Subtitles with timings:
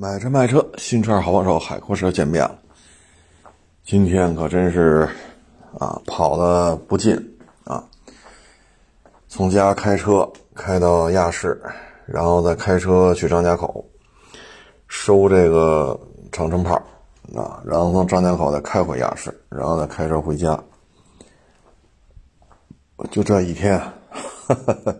[0.00, 2.56] 买车卖车，新车好帮手，海阔车见面了。
[3.82, 5.08] 今天可真是
[5.76, 7.16] 啊，跑的不近
[7.64, 7.82] 啊。
[9.26, 11.60] 从家开车开到亚市，
[12.06, 13.84] 然后再开车去张家口
[14.86, 15.98] 收这个
[16.30, 16.76] 长城炮
[17.34, 20.62] 啊，然后从张家口再开回亚市，然后再开车回家。
[23.10, 23.76] 就这一天，
[24.46, 24.94] 哈 哈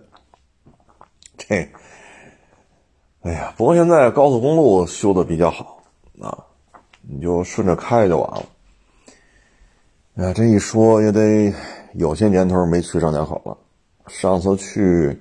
[1.36, 1.68] 这。
[3.22, 5.82] 哎呀，不过现在高速公路修的比较好
[6.20, 6.38] 啊，
[7.02, 8.46] 你就顺着开就完了。
[10.14, 11.52] 哎呀，这一说也得
[11.94, 13.58] 有些年头没去张家口了，
[14.06, 15.20] 上次去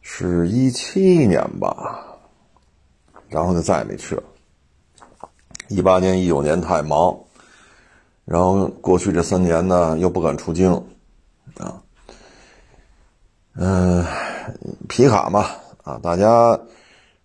[0.00, 2.06] 是一七年吧，
[3.28, 4.22] 然后就再也没去了。
[5.68, 7.18] 一八年、一九年太忙，
[8.24, 10.72] 然后过去这三年呢又不敢出京
[11.58, 11.82] 啊，
[13.56, 14.06] 嗯，
[14.88, 15.46] 皮卡嘛。
[15.82, 16.58] 啊，大家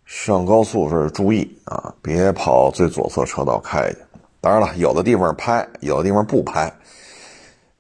[0.06, 3.98] 上高速是注意啊，别跑最左侧车道开去。
[4.42, 6.72] 当然了，有的地方拍，有的地方不拍。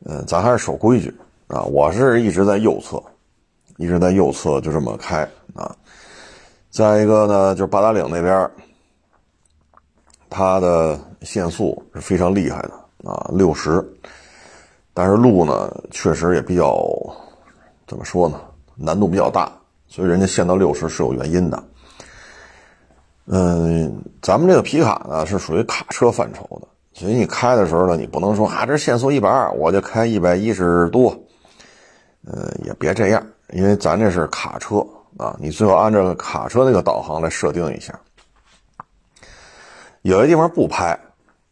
[0.05, 1.13] 嗯，咱还是守规矩
[1.47, 1.63] 啊。
[1.63, 3.02] 我是一直在右侧，
[3.77, 5.75] 一直在右侧就这么开啊。
[6.69, 8.49] 再一个呢，就是八达岭那边，
[10.30, 13.83] 它的限速是非常厉害的啊，六十。
[14.93, 16.87] 但是路呢，确实也比较
[17.87, 18.39] 怎么说呢，
[18.75, 19.52] 难度比较大。
[19.97, 21.63] 所以人家限到六十是有原因的。
[23.25, 31.19] 嗯，咱们这个皮卡呢是属于卡车范畴的，所以你开的时候呢，你不能说啊，这限速一百二，我就开一百一十多。
[32.27, 34.85] 呃，也别这样，因为咱这是卡车
[35.17, 37.99] 啊，你最好按照卡车那个导航来设定一下。
[40.03, 40.95] 有些地方不拍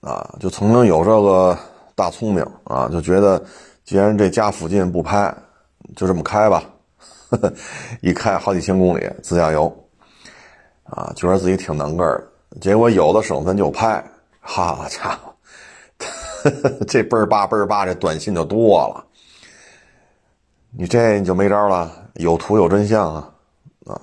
[0.02, 1.58] 啊，就曾经有这个
[1.96, 3.44] 大聪明啊，就觉得
[3.84, 5.36] 既然这家附近不拍，
[5.96, 6.64] 就这么开吧。
[8.02, 9.72] 一开好几千公里自驾游，
[10.84, 12.28] 啊，觉得自己挺能个儿，
[12.62, 14.04] 结果有的省份就拍，
[14.40, 15.36] 好家伙，
[16.88, 19.06] 这倍儿叭倍儿叭，这短信就多了。
[20.78, 23.34] 你这你就没招了，有图有真相啊，
[23.86, 24.02] 啊，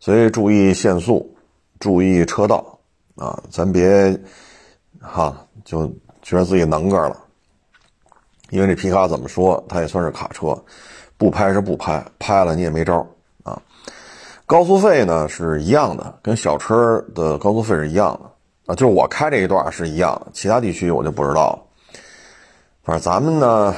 [0.00, 1.34] 所以注意限速，
[1.78, 2.78] 注意车道
[3.16, 4.18] 啊，咱别
[5.00, 5.86] 哈就
[6.20, 7.16] 觉得自己能个儿了，
[8.50, 10.60] 因为这皮卡怎么说，它也算是卡车。
[11.20, 13.06] 不拍是不拍，拍了你也没招
[13.42, 13.60] 啊。
[14.46, 18.74] 高速费呢是一样的，跟小车的高速费是一样的啊。
[18.74, 21.62] 就是我开这一段是一样，其他地区我就不知道了。
[22.82, 23.74] 反正咱们呢，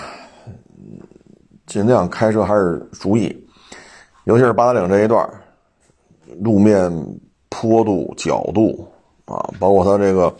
[1.67, 3.37] 尽量开车还是注意，
[4.23, 5.29] 尤其是八达岭这一段，
[6.39, 6.89] 路面
[7.49, 8.89] 坡度、角度
[9.25, 10.33] 啊，包括它这个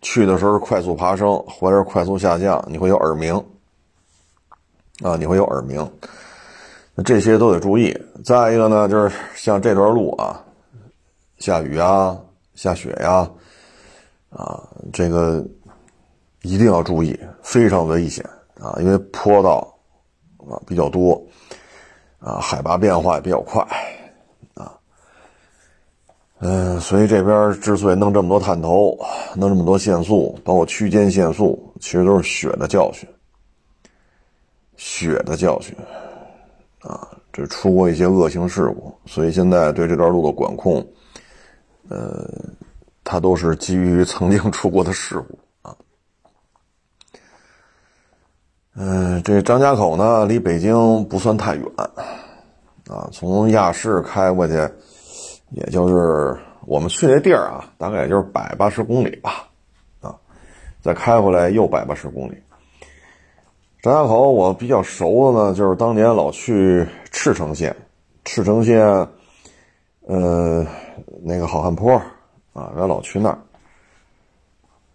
[0.00, 3.34] 去的时候快速爬升，回来快速下降，你会有耳鸣
[5.02, 5.86] 啊，你会有耳鸣。
[7.04, 7.96] 这些都得注意。
[8.24, 10.44] 再一个呢，就是像这段路啊，
[11.38, 12.18] 下雨啊、
[12.54, 13.30] 下雪呀，
[14.28, 14.62] 啊，
[14.92, 15.44] 这个
[16.42, 18.24] 一定要注意，非常危险
[18.60, 19.74] 啊，因为坡道
[20.38, 21.22] 啊比较多，
[22.18, 23.66] 啊，海拔变化也比较快，
[24.54, 24.76] 啊，
[26.40, 28.98] 嗯，所以这边之所以弄这么多探头，
[29.34, 33.08] 弄这么多限速，包括区间限速，其实都是血的教训，
[34.76, 35.74] 血的教训。
[36.80, 40.82] 啊，这出过一些恶性事故，所以现在对这段路的管控，
[41.90, 42.26] 呃，
[43.04, 45.76] 它都是基于曾经出过的事故啊。
[48.76, 51.66] 嗯，这张家口呢，离北京不算太远，
[52.88, 54.54] 啊，从亚市开过去，
[55.50, 56.34] 也就是
[56.66, 59.46] 我们去那地儿啊，大概也就是百八十公里吧，
[60.00, 60.16] 啊，
[60.80, 62.42] 再开回来又百八十公里。
[63.82, 67.74] 张家口我比较熟的呢，就是当年老去赤城县，
[68.26, 68.78] 赤城县，
[70.02, 70.66] 呃，
[71.22, 71.94] 那个好汉坡，
[72.52, 73.38] 啊，咱老去那儿，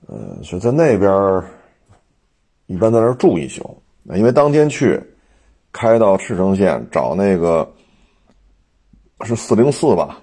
[0.06, 1.44] 呃，所以在那边
[2.68, 3.76] 一般在那儿住一宿，
[4.14, 5.02] 因为当天去，
[5.72, 7.68] 开到赤城县找那个
[9.22, 10.22] 是四零四吧，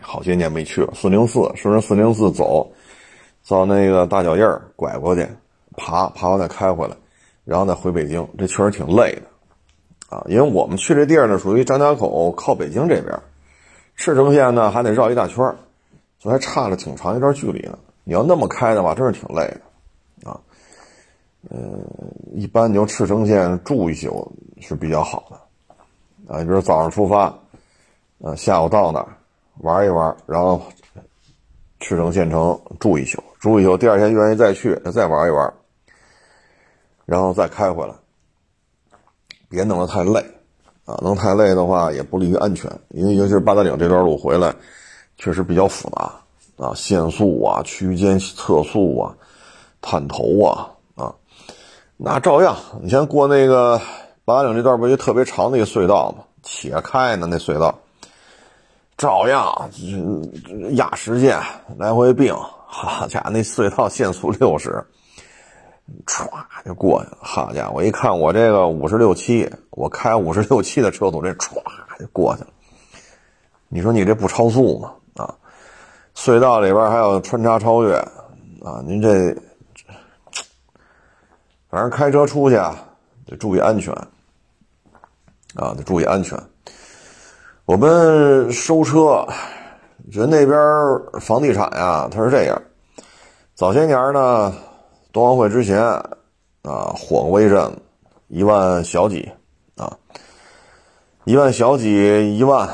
[0.00, 2.66] 好些年没去了，四零四顺着四零四走，
[3.46, 5.28] 到那个大脚印儿拐过去。
[5.76, 6.96] 爬爬完再开回来，
[7.44, 13.18] 然后再回北京，这确实挺累的，啊，因为我们去这地儿呢，属于张家口靠北京这边，
[13.96, 15.36] 赤城县呢还得绕一大圈
[16.18, 17.78] 所以还差了挺长一段距离呢。
[18.04, 19.46] 你要那么开的话，真是挺累
[20.22, 20.40] 的，啊，
[21.50, 21.84] 嗯，
[22.32, 27.34] 一般你就赤城县住一宿是比较好的，啊，你比如早上出发，
[28.18, 29.08] 呃，下午到那儿
[29.58, 30.62] 玩一玩，然后
[31.80, 35.52] 赤城县城住一宿，住一宿，第二天愿意再去再玩一玩。
[37.06, 37.94] 然后再开回来，
[39.48, 40.24] 别弄得太累，
[40.84, 42.70] 啊，弄太累的话也不利于安全。
[42.90, 44.54] 因为尤其是八达岭这段路回来，
[45.16, 46.12] 确实比较复杂
[46.64, 49.14] 啊，限速啊、区间测速啊、
[49.80, 51.14] 探头啊啊，
[51.96, 53.80] 那照样，你先过那个
[54.24, 56.24] 八达岭这段不就特别长的一个隧道吗？
[56.42, 57.74] 且开呢那隧道，
[58.98, 59.70] 照样
[60.72, 61.40] 压时间
[61.78, 62.34] 来回并，
[62.66, 64.84] 好家伙，那隧道限速六十。
[66.06, 66.26] 歘
[66.64, 67.82] 就过去了，好家伙！
[67.82, 71.62] 一看我这个五十六七，我开五十六七的车速，这歘
[71.98, 72.48] 就过去了。
[73.68, 74.94] 你说你这不超速吗？
[75.16, 75.34] 啊，
[76.16, 77.96] 隧道里边还有穿插超越，
[78.64, 79.36] 啊，您这
[81.68, 82.74] 反正开车出去啊，
[83.26, 83.92] 得注意安全，
[85.54, 86.38] 啊，得注意安全。
[87.66, 89.26] 我们收车，
[90.10, 90.58] 人那边
[91.20, 92.62] 房地产呀，它是这样，
[93.54, 94.54] 早些年呢。
[95.14, 97.72] 冬奥会之前，啊，火过一阵，
[98.26, 99.30] 一万小几，
[99.76, 99.96] 啊，
[101.22, 102.68] 一万小几，一万，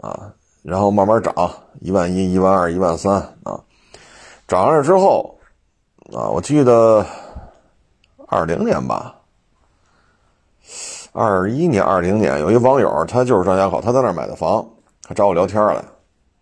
[0.00, 1.32] 啊，然后慢慢涨，
[1.80, 3.12] 一万一，一万二，一万三，
[3.44, 3.62] 啊，
[4.48, 5.38] 涨上去之后，
[6.12, 7.06] 啊，我记得
[8.26, 9.14] 二零年吧，
[11.12, 14.68] 二一年、二零年，有一网友，他就是张家口，他在那儿买的房，
[15.02, 15.80] 他找我聊天来，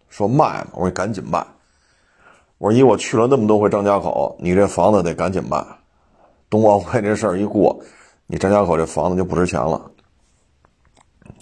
[0.09, 1.47] 说卖嘛，我说赶紧卖。
[2.63, 5.67] 我说：“以我去了那么多回张家口，你这房子得赶紧卖。
[6.49, 7.77] 冬奥会这事儿一过，
[8.29, 9.91] 你张家口这房子就不值钱了。”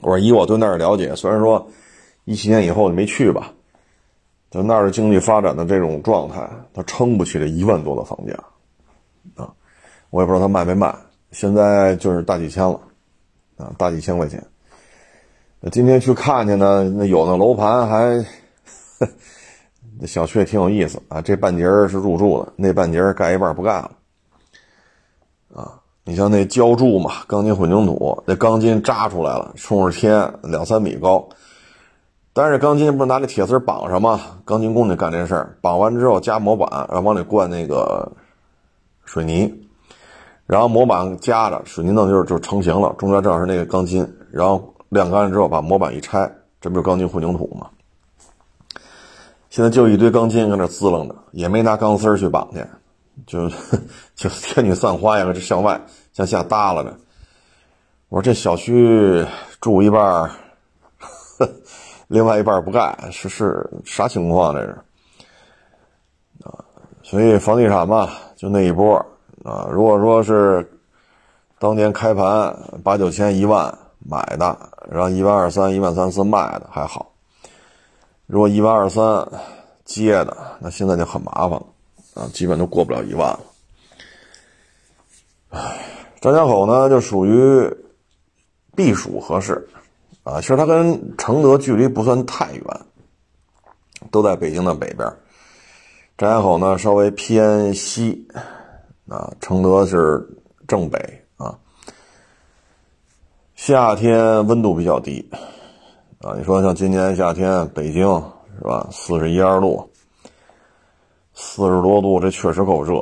[0.01, 1.69] 我说：“以我对那儿了解，虽然说
[2.25, 3.53] 一七年以后就没去吧，
[4.51, 8.33] 就那儿的经济发展的这种状态，它撑不起这一万多的房价
[9.35, 9.53] 啊。
[10.09, 10.95] 我也不知道他卖没卖，
[11.33, 12.81] 现在就是大几千了
[13.59, 14.43] 啊，大几千块钱。
[15.71, 18.25] 今天去看去呢，那有那楼盘还。”
[20.03, 23.91] 那小区也挺有意思啊，这半截儿是入住的，那半截儿盖一半不盖了。
[25.55, 31.29] 啊，你像那浇筑嘛，钢筋混凝土，那钢筋扎出来了，冲着天两三米高，
[32.33, 34.19] 但是钢筋不是拿那铁丝绑上吗？
[34.47, 38.11] 钢筋工就干这事儿，绑完之后加模板，然后往里灌那个
[39.05, 39.53] 水泥，
[40.47, 47.69] 然后模板夹着，水泥弄就是就成型了，中间正好是那个钢筋，然后晾干了之后把模板一拆，这不是钢筋混凝土吗？
[49.51, 52.65] 现在就一堆钢筋搁那滋楞着，也没拿钢丝去绑去，
[53.27, 53.51] 就
[54.15, 55.79] 就天女散花呀，这向外
[56.13, 56.97] 向下耷拉着。
[58.09, 59.27] 我说这小区
[59.61, 60.31] 住一半，
[62.07, 64.69] 另外一半不盖，是是啥情况这是？
[66.45, 66.55] 啊，
[67.03, 68.95] 所以房地产嘛，就那一波
[69.45, 69.67] 啊。
[69.69, 70.65] 如果说是
[71.59, 74.57] 当年开盘八九千一万买的，
[74.89, 77.13] 然后一万二三、一万三四卖的还好。
[78.31, 79.27] 如果一万二三
[79.85, 81.67] 接的，那现在就很麻烦了
[82.15, 83.41] 啊，基本都过不了一万了。
[85.49, 85.85] 唉，
[86.21, 87.69] 张家口呢就属于
[88.77, 89.69] 避暑合适
[90.23, 92.65] 啊，其实它跟承德距离不算太远，
[94.13, 95.13] 都在北京的北边。
[96.17, 98.29] 张家口呢稍微偏西
[99.09, 100.25] 啊，承德是
[100.69, 100.99] 正北
[101.37, 101.59] 啊。
[103.57, 105.29] 夏天温度比较低。
[106.21, 108.05] 啊，你说像今年夏天北京
[108.59, 108.87] 是吧？
[108.93, 109.91] 四十一二度，
[111.33, 112.99] 四十多度，这确实够热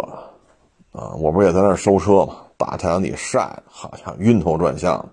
[0.93, 1.11] 啊！
[1.19, 2.37] 我不也在那收车吗？
[2.57, 5.05] 大太阳底晒，好像晕头转向。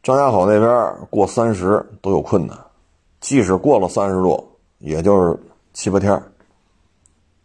[0.00, 2.56] 张家口那边过三十都有困难，
[3.20, 4.48] 即使过了三十度，
[4.78, 5.36] 也就是
[5.72, 6.12] 七八天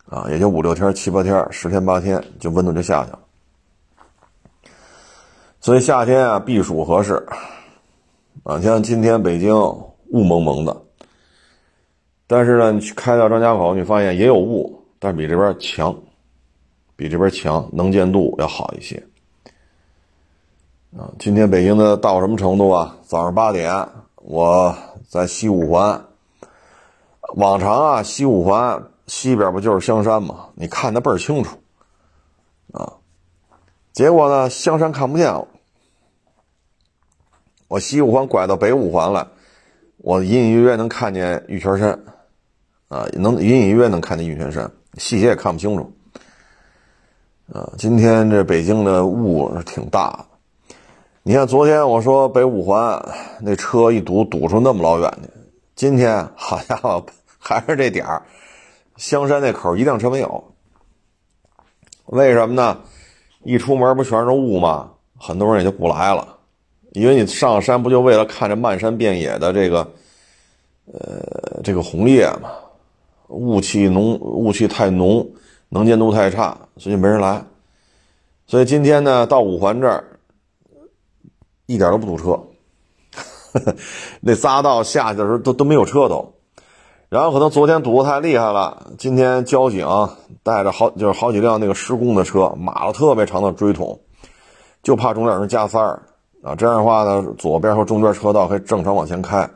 [0.08, 3.20] 啊，也就五六天、七八天、十天八天，就温度就下去了。
[5.60, 7.28] 所以夏天啊，避暑合适。
[8.44, 9.54] 啊，像今天北京
[10.12, 10.76] 雾蒙蒙的，
[12.26, 15.96] 但是呢，你去开到张家口，你发现也有雾，但是比这边强，
[16.96, 18.96] 比这边强，能见度要好一些。
[20.98, 22.98] 啊，今天北京的到什么程度啊？
[23.04, 24.76] 早上八点，我
[25.08, 26.04] 在西五环，
[27.36, 30.48] 往常啊，西五环西边不就是香山吗？
[30.56, 31.58] 你看的倍儿清楚，
[32.72, 32.94] 啊，
[33.92, 35.48] 结果呢，香山看不见了。
[37.70, 39.32] 我西五环拐到北五环了，
[39.98, 41.92] 我隐隐约约能看见玉泉山，
[42.88, 45.94] 啊，能隐隐约约能看见玉泉山，细节也看不清楚。
[47.54, 50.26] 啊，今天这北京的雾挺大的。
[51.22, 53.08] 你看昨天我说北五环
[53.40, 55.30] 那车一堵堵出那么老远去，
[55.76, 57.06] 今天好家伙
[57.38, 58.24] 还是这点儿，
[58.98, 60.44] 香山那口一辆车没有。
[62.08, 62.80] 为什么呢？
[63.44, 64.94] 一出门不全是雾吗？
[65.20, 66.39] 很多人也就不来了。
[66.94, 69.88] 因为你上山不就为了看这漫山遍野的这个，
[70.92, 72.50] 呃，这个红叶嘛？
[73.28, 75.28] 雾气浓，雾气太浓，
[75.70, 77.46] 能见度太差，所以没人来。
[78.48, 80.04] 所以今天呢，到五环这儿
[81.68, 82.42] 一点都不堵车，
[84.22, 86.34] 那匝道下去的时候都都没有车都。
[87.10, 89.88] 然后可能昨天堵得太厉害了，今天交警
[90.42, 94.00] 带着好就是好几辆那个施工的车，码了特别长的锥桶，
[94.82, 96.02] 就怕中间有人加塞儿
[96.44, 96.56] 啊。
[96.56, 99.50] 这样的话呢，左边和中间车道可以正常往前开，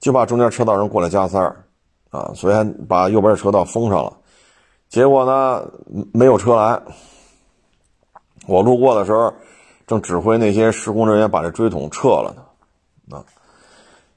[0.00, 1.64] 就怕中间车道人过来加塞儿
[2.10, 4.12] 啊，所以还把右边车道封上了。
[4.88, 5.66] 结果呢，
[6.12, 6.80] 没有车来。
[8.46, 9.32] 我路过的时候，
[9.86, 13.24] 正指挥那些施工人员把这锥桶撤了呢，啊。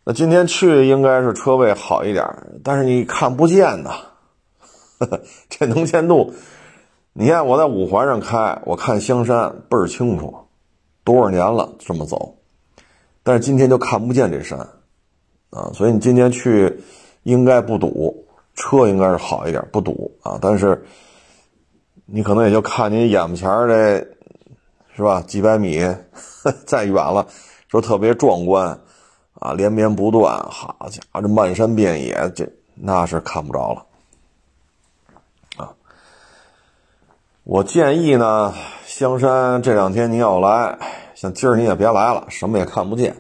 [0.04, 2.26] 那今天去应该是车位好一点，
[2.64, 3.92] 但是你看不见呐。
[5.50, 6.34] 这能见度，
[7.14, 10.34] 你看我在五环上开，我看香山倍儿清楚，
[11.06, 12.36] 多少年了这么走，
[13.24, 14.60] 但是今天就看不见这山，
[15.52, 16.82] 啊，所以你今天去
[17.24, 20.38] 应该不堵，车应该是好一点，不堵啊。
[20.42, 20.86] 但是
[22.06, 24.06] 你可能也就看你眼巴前这，
[24.94, 25.22] 是吧？
[25.22, 25.80] 几百米
[26.68, 27.26] 再远了，
[27.70, 28.78] 说特别壮观。
[29.38, 33.86] 啊，连绵不断，好家伙，这漫山遍野，这那是看不着了。
[35.58, 35.76] 啊，
[37.44, 38.54] 我建议呢，
[38.98, 40.80] 香山这两天你要来，
[41.16, 43.14] 像今儿你也别来了，什么也看不见。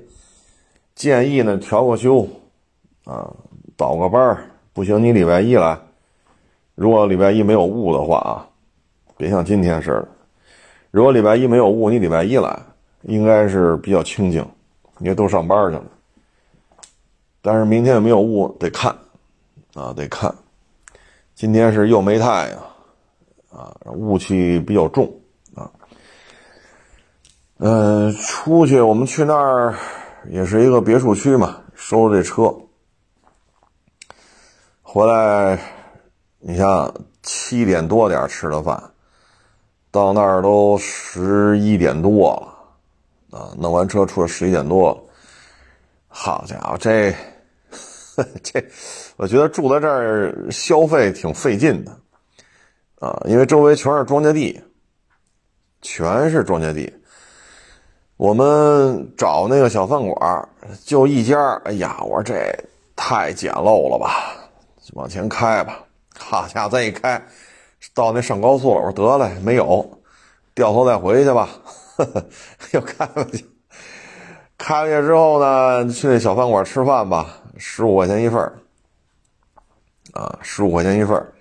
[0.95, 2.25] 建议呢，调个休，
[3.03, 3.29] 啊，
[3.75, 4.37] 倒个班
[4.71, 5.77] 不行你礼拜一来。
[6.75, 8.47] 如果礼拜一没有雾的话啊，
[9.17, 10.07] 别像今天似的。
[10.91, 12.57] 如果礼拜一没有雾，你礼拜一来，
[13.01, 14.47] 应该是比较清静，
[14.99, 15.83] 因为都上班去了。
[17.41, 18.95] 但是明天有没有雾得看，
[19.73, 20.33] 啊，得看。
[21.33, 22.59] 今天是又没太阳，
[23.51, 25.13] 啊，雾气比较重，
[27.57, 29.73] 嗯，出去我们去那儿
[30.29, 32.53] 也是一个别墅区嘛，收这车。
[34.81, 35.57] 回来，
[36.39, 36.93] 你像
[37.23, 38.91] 七点多点吃的饭，
[39.89, 42.33] 到那儿都十一点多
[43.31, 45.01] 了，啊，弄完车出来十一点多了。
[46.07, 47.15] 好家伙，这。
[48.41, 48.65] 这，
[49.17, 51.91] 我觉得住在这儿消费挺费劲的，
[52.99, 54.61] 啊，因为周围全是庄稼地，
[55.81, 56.93] 全是庄稼地。
[58.17, 60.49] 我们找那个小饭馆，
[60.85, 61.37] 就一家。
[61.65, 62.33] 哎呀，我说这
[62.95, 64.33] 太简陋了吧，
[64.93, 65.79] 往前开吧。
[66.17, 67.21] 好家伙，再一开，
[67.93, 68.81] 到那上高速了。
[68.81, 69.85] 我说得嘞，没有，
[70.53, 71.49] 掉头再回去吧。
[72.71, 73.45] 又开回去，
[74.57, 77.41] 开回去之后呢，去那小饭馆吃饭吧。
[77.57, 78.41] 十五块钱一份，
[80.13, 81.33] 啊，十五块钱一份儿。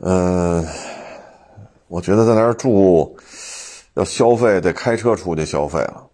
[0.00, 0.66] 嗯，
[1.88, 3.14] 我觉得在那儿住，
[3.98, 6.06] 要消费得开车出去消费了，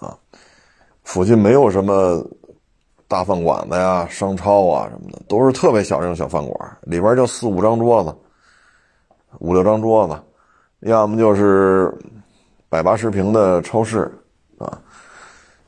[0.00, 0.18] 啊，
[1.04, 2.20] 附近没有什么
[3.06, 8.12] 大饭馆子呀、商超啊什么的，都是特别小这种小饭馆，里边就四五张桌子，
[9.38, 10.20] 五六张桌子，
[10.80, 11.96] 要么就是
[12.68, 14.12] 百八十平的超市，
[14.58, 14.82] 啊。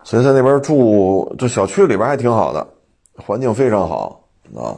[0.03, 2.67] 所以在那边住，这小区里边还挺好的，
[3.17, 4.21] 环境非常好
[4.57, 4.77] 啊，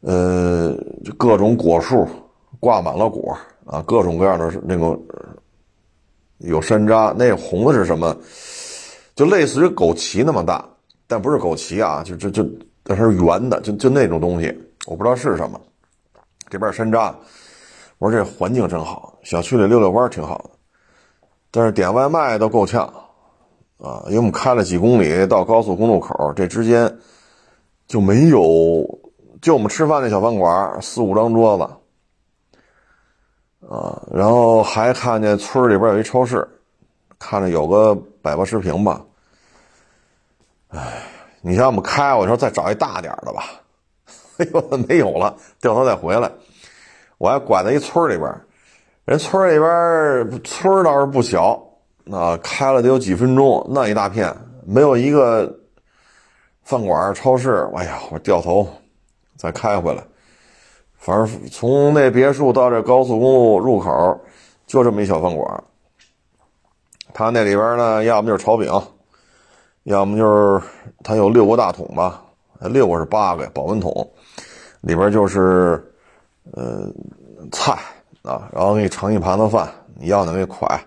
[0.00, 0.74] 呃，
[1.18, 2.08] 各种果树
[2.58, 4.98] 挂满了果啊，各种各样的那种
[6.40, 8.16] 有山楂，那红的是什么？
[9.14, 10.64] 就类似于枸杞那么大，
[11.06, 12.44] 但不是枸杞啊，就就就
[12.82, 14.46] 但是圆的，就就那种东西，
[14.86, 15.60] 我不知道是什么。
[16.48, 17.14] 这边山楂，
[17.98, 20.50] 我说这环境真好，小区里溜溜弯挺好的，
[21.50, 22.92] 但是点外卖都够呛。
[23.78, 26.98] 啊，因为我们开了几公里到高速公路口，这之间
[27.86, 28.40] 就没有，
[29.40, 31.66] 就我们吃饭那小饭馆四五张桌子，
[33.70, 36.46] 啊，然后还看见村里边有一超市，
[37.20, 39.00] 看着有个百八十平吧。
[40.70, 41.02] 哎，
[41.40, 43.44] 你像我们开，我说再找一大点的吧，
[44.38, 46.28] 哎呦，没有了，掉头再回来，
[47.18, 48.28] 我还拐在一村里边，
[49.04, 51.64] 人村里边村倒是不小。
[52.02, 54.34] 那开了得有几分钟，那一大片
[54.66, 55.60] 没有一个
[56.64, 57.70] 饭馆、超市。
[57.76, 58.66] 哎呀，我掉头
[59.36, 60.02] 再开回来。
[61.00, 64.20] 反正从那别墅到这高速公路入口，
[64.66, 65.64] 就这么一小饭馆。
[67.12, 68.70] 他那里边呢，要么就是炒饼，
[69.84, 70.62] 要么就是
[71.02, 72.22] 他有六个大桶吧，
[72.60, 74.08] 六个是八个保温桶，
[74.82, 75.82] 里边就是
[76.52, 76.88] 呃
[77.50, 77.72] 菜
[78.22, 80.78] 啊，然后给你盛一盘子饭，你要哪给你㧟。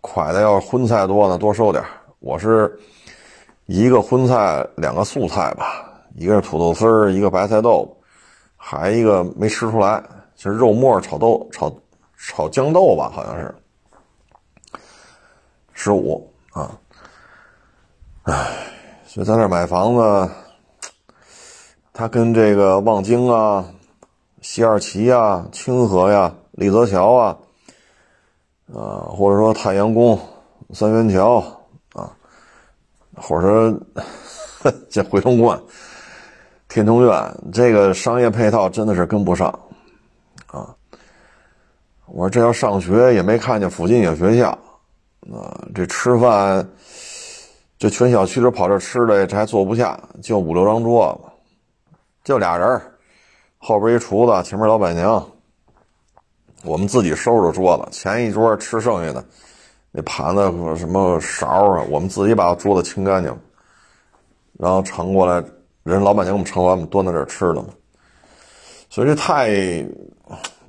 [0.00, 1.82] 快的要是荤菜多呢，多收点
[2.20, 2.78] 我是
[3.66, 7.97] 一个荤菜，两个素菜吧，一个是土豆丝，一个白菜豆腐，
[8.58, 10.02] 还一个没吃出来，
[10.34, 11.72] 就是肉末炒豆炒
[12.18, 13.54] 炒豇豆吧，好像是
[15.72, 16.78] 十五啊。
[18.24, 18.34] 唉，
[19.06, 20.30] 所以在那买房子，
[21.94, 23.64] 它跟这个望京啊、
[24.42, 27.38] 西二旗啊、清河呀、李泽桥啊。
[28.74, 30.20] 啊，或者说太阳宫、
[30.74, 31.38] 三元桥
[31.94, 32.12] 啊，
[33.16, 35.58] 或者说 这回龙观、
[36.68, 39.48] 天通苑，这个商业配套真的是跟不上
[40.48, 40.74] 啊！
[42.06, 44.50] 我说这要上学也没看见附近有学校
[45.32, 46.68] 啊，这吃饭
[47.78, 51.30] 这全小区都跑这吃的，这还坐不下，就五六张桌子，
[52.22, 52.80] 就俩人
[53.56, 55.26] 后边一厨子，前面老板娘。
[56.64, 59.24] 我们自己收拾桌子，前一桌吃剩下的
[59.92, 60.42] 那盘子
[60.76, 63.34] 什么勺啊，我们自己把桌子清干净，
[64.58, 65.42] 然后盛过来，
[65.88, 67.68] 人老板娘给我们盛完，我们端在这儿吃了嘛。
[68.90, 69.48] 所以这太，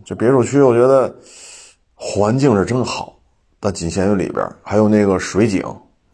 [0.05, 1.13] 这别墅区我觉得
[1.93, 3.17] 环境是真好，
[3.59, 5.63] 但仅限于里边，还有那个水景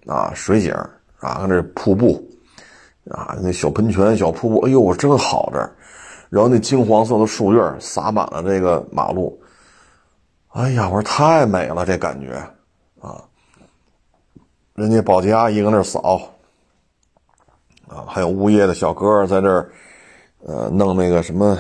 [0.07, 0.71] 啊，水景
[1.19, 2.23] 啊，看这瀑布
[3.11, 5.75] 啊，那小喷泉、小瀑布，哎呦，真好这儿。
[6.29, 9.39] 然后那金黄色的树叶洒满了这个马路。
[10.49, 12.33] 哎呀，我说太美了，这感觉，
[12.99, 13.23] 啊，
[14.73, 16.21] 人家保洁阿姨搁那扫，
[17.95, 19.71] 啊，还有物业的小哥在这儿，
[20.43, 21.57] 呃，弄那个什么，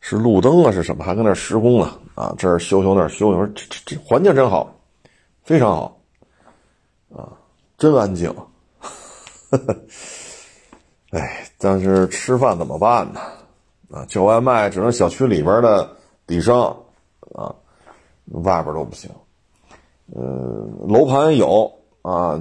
[0.00, 4.72] 是路灯啊，是什么，还搁那施工呢，啊，这儿修修那儿修修，这这这环境真好，
[5.42, 5.98] 非常好，
[7.12, 7.32] 啊，
[7.76, 8.32] 真安静，
[11.10, 13.20] 哎，但是吃饭怎么办呢？
[13.90, 15.90] 啊，叫外卖只能小区里边的
[16.26, 16.76] 底商，
[17.34, 17.54] 啊。
[18.42, 19.08] 外边都不行，
[20.12, 22.36] 呃，楼盘有啊，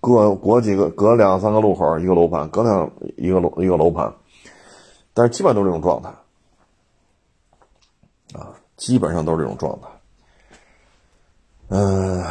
[0.00, 4.12] 隔隔几个隔两三个路口一个楼盘，隔两一个楼一个楼盘，
[5.14, 6.08] 但是基本都是这种状态，
[8.38, 9.88] 啊，基本上都是这种状态。
[11.68, 12.24] 嗯，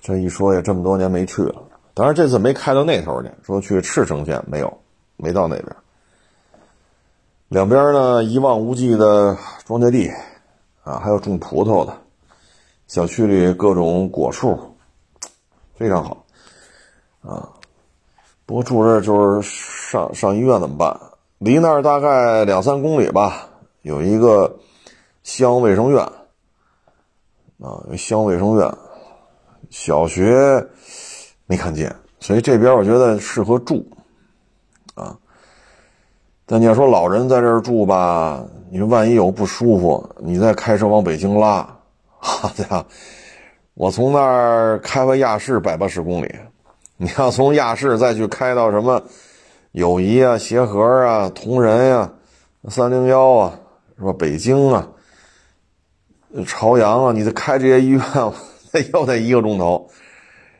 [0.00, 1.62] 这一说也这么多年没去了，
[1.94, 4.78] 当然这次没开到那头去，说去赤城县没有，
[5.16, 5.76] 没到那边。
[7.48, 10.10] 两边呢一望无际的庄稼地。
[10.82, 11.96] 啊，还有种葡萄的，
[12.86, 14.76] 小区里各种果树，
[15.74, 16.24] 非常好，
[17.26, 17.48] 啊，
[18.46, 20.98] 不过住这就是上上医院怎么办？
[21.38, 23.48] 离那儿大概两三公里吧，
[23.82, 24.58] 有一个
[25.22, 26.02] 乡卫生院，
[27.60, 28.72] 啊，乡卫生院，
[29.68, 30.66] 小学
[31.46, 33.86] 没看见，所以这边我觉得适合住，
[34.94, 35.16] 啊。
[36.46, 41.68] 但你要说老人在这儿住吧，你万一有不舒服，你再开车往北京拉，
[42.16, 42.86] 好家伙，
[43.74, 46.34] 我从那儿开回亚市百八十公里，
[46.96, 49.02] 你要从亚市再去开到什么
[49.72, 52.12] 友谊啊、协和啊、同仁呀、
[52.68, 53.58] 三零幺啊，
[53.98, 54.12] 是吧？
[54.18, 54.88] 北京啊、
[56.46, 58.02] 朝阳啊，你再开这些医院，
[58.92, 59.90] 又得一个钟头，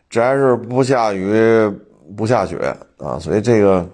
[0.09, 1.69] 这还是不下雨
[2.17, 3.89] 不下雪啊，所以这个。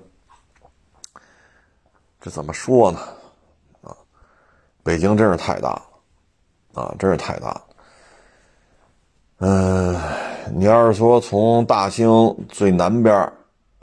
[2.25, 3.01] 这怎么说呢？
[3.83, 3.97] 啊，
[4.85, 5.83] 北京真是太大了，
[6.81, 7.63] 啊，真是太大了。
[9.39, 10.01] 嗯，
[10.55, 12.09] 你要是说从大兴
[12.49, 13.15] 最南边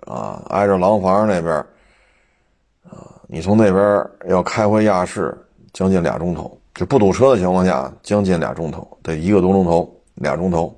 [0.06, 1.56] 啊，挨着廊坊那边
[2.89, 5.38] 啊，你从那边要开回亚市，
[5.74, 10.76] 将近俩钟头，就不堵车的情况下，将近俩钟头，得一个多钟头，俩钟头。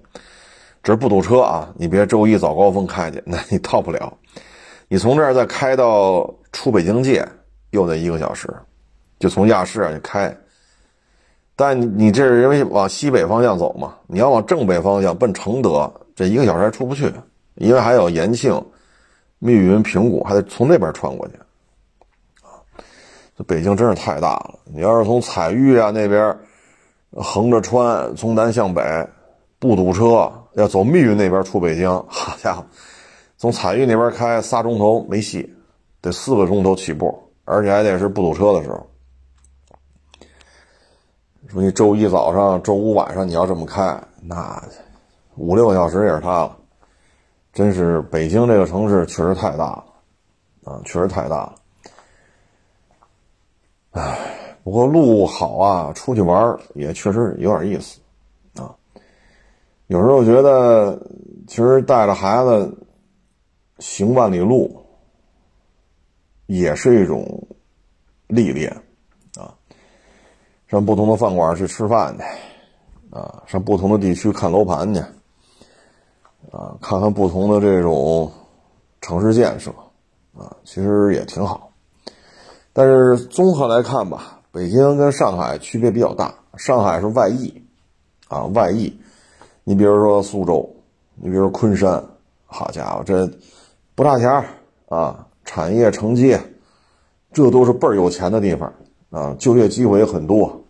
[0.84, 4.12] 这是不堵车啊，你别周一早高峰开去，那你到不了。
[4.88, 7.28] 你从这儿再开到出北京界。
[7.72, 8.54] 又得一个小时，
[9.18, 10.36] 就从亚市啊开。
[11.62, 13.94] 但你这是因为往西北方向走嘛？
[14.08, 17.14] 你要往正北方向奔承德，这一个小时还出不去，
[17.54, 18.60] 因为还有延庆、
[19.38, 21.36] 密云、平谷，还得从那边穿过去。
[22.42, 22.58] 啊，
[23.38, 24.56] 这北京真是太大了。
[24.74, 26.36] 你要是从彩玉啊那边
[27.14, 28.82] 横着穿，从南向北
[29.60, 32.66] 不堵车，要走密云那边出北京，好家伙，
[33.38, 35.48] 从彩玉那边开仨钟头没戏，
[36.02, 37.16] 得四个钟头起步。
[37.44, 38.88] 而且还得是不堵车的时候。
[41.52, 44.64] 说你周一早上、周五晚上你要这么开，那
[45.36, 46.58] 五六个小时也是他了。
[47.52, 49.84] 真是北京这个城市确实太大了，
[50.64, 51.56] 啊，确实太大了。
[53.92, 54.18] 唉，
[54.64, 58.00] 不过路好啊，出去玩也确实有点意思，
[58.56, 58.74] 啊。
[59.88, 60.98] 有时候觉得，
[61.48, 62.74] 其实带着孩子
[63.80, 64.78] 行万里路。
[66.48, 67.26] 也是一种
[68.28, 68.76] 历练，
[70.72, 72.24] 上不同的饭馆去吃饭去，
[73.14, 75.02] 啊，上不同的地区看楼盘去，
[76.50, 78.32] 啊，看看不同的这种
[79.02, 79.70] 城市建设，
[80.34, 81.70] 啊，其实也挺好。
[82.72, 86.34] 但是综合来看吧，北京跟上海区别比较大。
[86.56, 87.62] 上海是外溢，
[88.30, 88.98] 啊，外溢。
[89.66, 90.74] 你比如说苏州，
[91.16, 92.02] 你比如说昆山，
[92.46, 93.30] 好家伙，这
[93.94, 94.46] 不差钱
[94.88, 95.28] 啊。
[95.44, 96.40] 产业承接，
[97.34, 98.74] 这都是倍儿有钱的地方
[99.10, 100.61] 啊，就业机会也很多。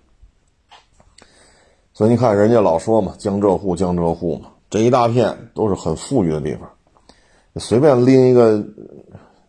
[1.93, 6.69] 所以你看，人家老说嘛，江浙沪，江浙沪嘛，这一大片都是很富裕的地方。
[7.57, 8.63] 随便拎一个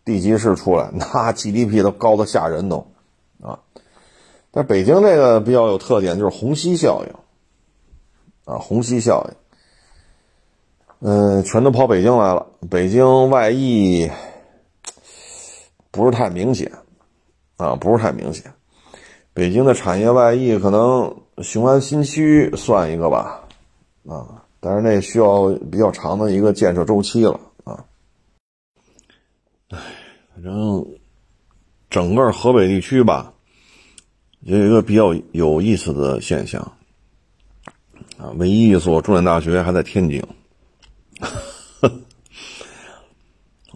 [0.04, 2.86] 地级市出来，那 GDP 都高的吓人都
[3.40, 3.60] 啊。
[4.50, 7.14] 但北京这个比较有特点，就是虹吸效应
[8.52, 9.36] 啊，虹吸效应。
[11.08, 12.46] 嗯，全都跑北京来了。
[12.68, 14.10] 北京外溢
[15.90, 16.72] 不是太明显
[17.56, 18.52] 啊，不是太明显。
[19.32, 23.42] 北京的产业外溢可能雄安新区算一个吧，
[24.06, 27.84] 啊，但是那需要比较长的一个建设周期了啊。
[29.70, 29.78] 哎，
[30.34, 30.86] 反正
[31.88, 33.32] 整个河北地区吧，
[34.40, 36.60] 有一个比较有意思的现象
[38.18, 40.22] 啊，唯一一所重点大学还在天津。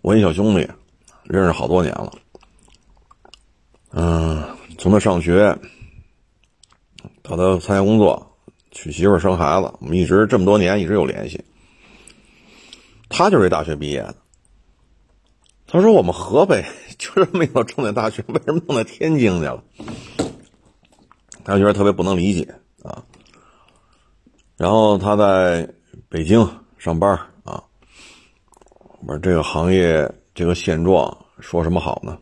[0.03, 0.69] 我一小兄弟，
[1.25, 2.13] 认识好多年了。
[3.91, 4.45] 嗯，
[4.79, 5.59] 从他上学
[7.35, 8.37] 到他参加工作、
[8.71, 11.43] 娶媳妇、生孩子，我们一直这么多年一直有联系。
[13.09, 14.15] 他就是一大学毕业的。
[15.67, 16.65] 他说：“我们河北
[16.99, 19.65] 就是没有重点大学，为什么弄到天津去了？”
[21.43, 23.03] 他觉得特别不能理解啊。
[24.57, 25.69] 然后他在
[26.09, 27.11] 北京上班。
[27.45, 27.63] 啊。
[29.01, 32.19] 我说这个行业这个现状说什么好呢？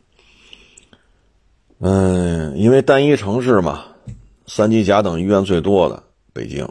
[1.80, 3.84] 嗯，因为单一城市嘛，
[4.46, 6.02] 三级甲等医院最多的
[6.32, 6.68] 北京，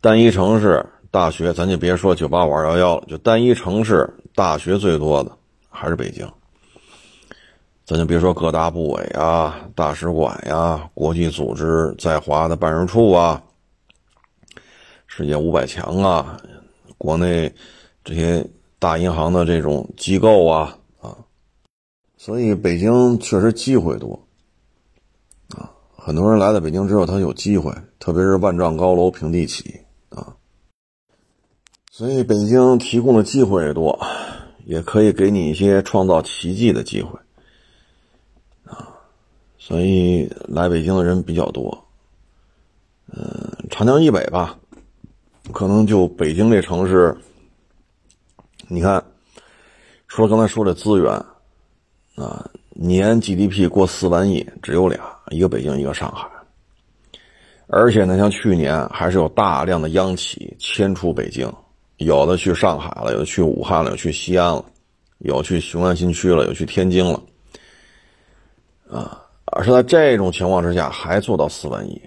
[0.00, 5.30] 单一城市大学咱就别说九八五二幺幺了，就单一城市大学最多的
[5.68, 6.30] 还是北京。
[7.84, 13.42] 咱就别说各大部委啊、大使馆呀、国际组织在华的办事处啊、
[15.06, 16.36] 世界五百强啊、
[16.96, 17.52] 国内。
[18.02, 18.44] 这些
[18.78, 21.14] 大银行的这种机构啊啊，
[22.16, 24.18] 所以北京确实机会多，
[26.02, 30.34] 很多人来到北京之后，他有机会，特别是万丈高楼平地起啊，
[31.92, 34.00] 所以北京提供的机会也多，
[34.64, 37.18] 也可以给你一些创造奇迹的机会
[38.64, 38.88] 啊，
[39.58, 41.86] 所以来北京的人比较多。
[43.12, 44.58] 嗯，长江以北吧，
[45.52, 47.14] 可能就北京这城市。
[48.68, 49.04] 你看，
[50.08, 51.12] 除了刚才说的资源，
[52.14, 54.98] 啊，年 GDP 过四万亿只有俩，
[55.30, 56.28] 一个北京，一个上海。
[57.66, 61.50] 而且呢，像去年还是有大量的央企迁出北京，
[61.98, 64.64] 有的去上海了，有的去武汉了，有去西安了，
[65.18, 67.22] 有去雄安新区了，有去天津了，
[68.90, 72.00] 啊，而是在这种情况之下还做到四万亿。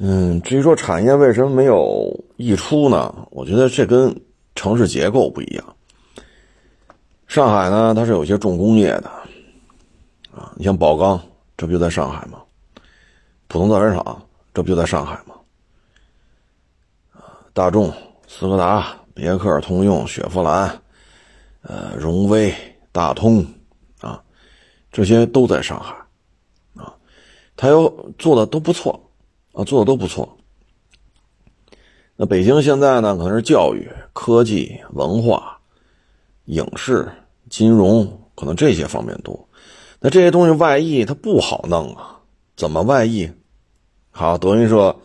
[0.00, 3.14] 嗯，至于说产业为什么没有溢出呢？
[3.30, 4.14] 我觉得这跟
[4.54, 5.76] 城市结构不一样。
[7.28, 9.10] 上海呢，它是有些重工业的，
[10.58, 11.22] 你像宝钢，
[11.56, 12.42] 这不就在上海吗？
[13.46, 15.36] 浦东造船厂，这不就在上海吗？
[17.12, 17.92] 啊，大众、
[18.26, 20.82] 斯柯达、别克、通用、雪佛兰，
[21.62, 22.52] 呃，荣威、
[22.90, 23.46] 大通，
[24.00, 24.20] 啊，
[24.90, 25.94] 这些都在上海，
[26.74, 26.92] 啊，
[27.56, 29.00] 它有做的都不错。
[29.52, 30.36] 啊，做的都不错。
[32.16, 35.56] 那北京现在呢，可能是教育、科技、文化、
[36.46, 37.08] 影视、
[37.48, 39.47] 金融，可能这些方面多。
[40.00, 42.20] 那这些东西外溢，它不好弄啊。
[42.56, 43.30] 怎么外溢？
[44.10, 44.96] 好，德云社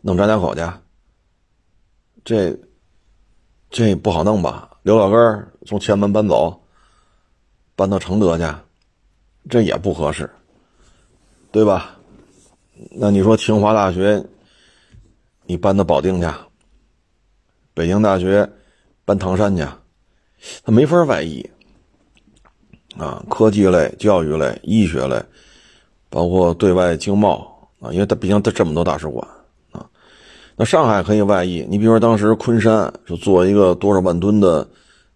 [0.00, 0.62] 弄张家口去，
[2.24, 2.58] 这
[3.70, 4.78] 这不好弄吧？
[4.82, 6.62] 刘老根从前门搬走，
[7.76, 8.44] 搬到承德去，
[9.48, 10.28] 这也不合适，
[11.50, 11.98] 对吧？
[12.90, 14.24] 那你说清华大学，
[15.44, 16.28] 你搬到保定去；
[17.74, 18.50] 北京大学
[19.04, 19.66] 搬唐山去，
[20.64, 21.48] 它没法外溢
[22.98, 23.22] 啊！
[23.28, 25.20] 科技类、教育类、医学类，
[26.08, 29.26] 包括对外经贸啊，因为它毕竟它这么多大使馆
[29.70, 29.86] 啊。
[30.56, 34.66] 那上海可以外溢，你比如说当时昆山就做一个多少万吨的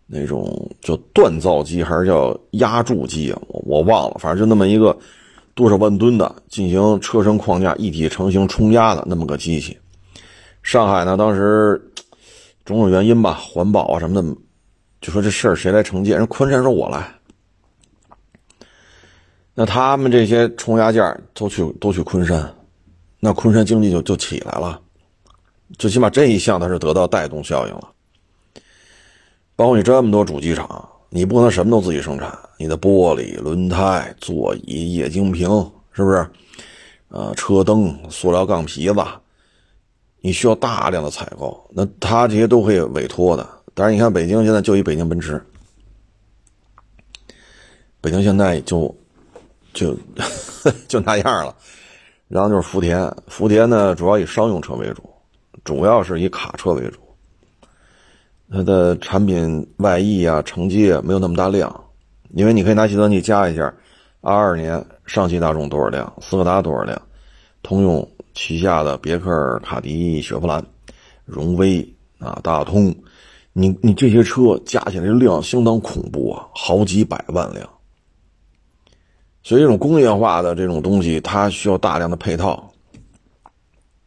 [0.06, 3.40] 那种叫锻造机还是叫压铸机啊？
[3.48, 4.96] 我我忘了，反正就那么一个。
[5.54, 9.74] 多少万吨的进行车身框架一体成型冲压的那么个机器，
[10.62, 11.80] 上海呢当时
[12.66, 14.36] 种种原因吧，环保啊什么的，
[15.00, 16.14] 就说这事儿谁来承接？
[16.14, 17.10] 人昆山说我来，
[19.56, 21.02] 那他们这些冲压件
[21.34, 22.54] 都去都去昆山，
[23.18, 24.80] 那昆山经济就就起来了，
[25.78, 27.90] 最起码这一项它是得到带动效应了，
[29.56, 30.88] 包括你这么多主机厂。
[31.08, 35.48] 你不可能什么都自己生产，你的玻璃、轮胎、座椅、液晶屏，
[35.92, 36.26] 是不是？
[37.08, 38.96] 呃，车灯、塑料钢皮子，
[40.20, 43.48] 你需要大量的采购，那他这些都可以委托的。
[43.72, 45.40] 但是你看，北京现在就一北京奔驰，
[48.00, 48.94] 北京现在就
[49.76, 49.96] 就
[50.88, 51.54] 就那样了。
[52.26, 55.04] 然后就是福田，福田呢主要以商用车为主，
[55.62, 56.98] 主要是以卡车为主。
[58.50, 61.84] 它的产品外溢啊、承接没有那么大量，
[62.30, 63.72] 因为你可以拿计算器加一下，
[64.20, 67.00] 二二年上汽大众多少辆，斯柯达多少辆，
[67.62, 70.64] 通用旗下的别克、卡迪、雪佛兰、
[71.24, 72.94] 荣威啊、大通，
[73.52, 77.68] 你你这些车加起来量相当恐怖啊，好几百万辆。
[79.46, 82.68] 所以这种工业化的这种东西，它需要大量的配套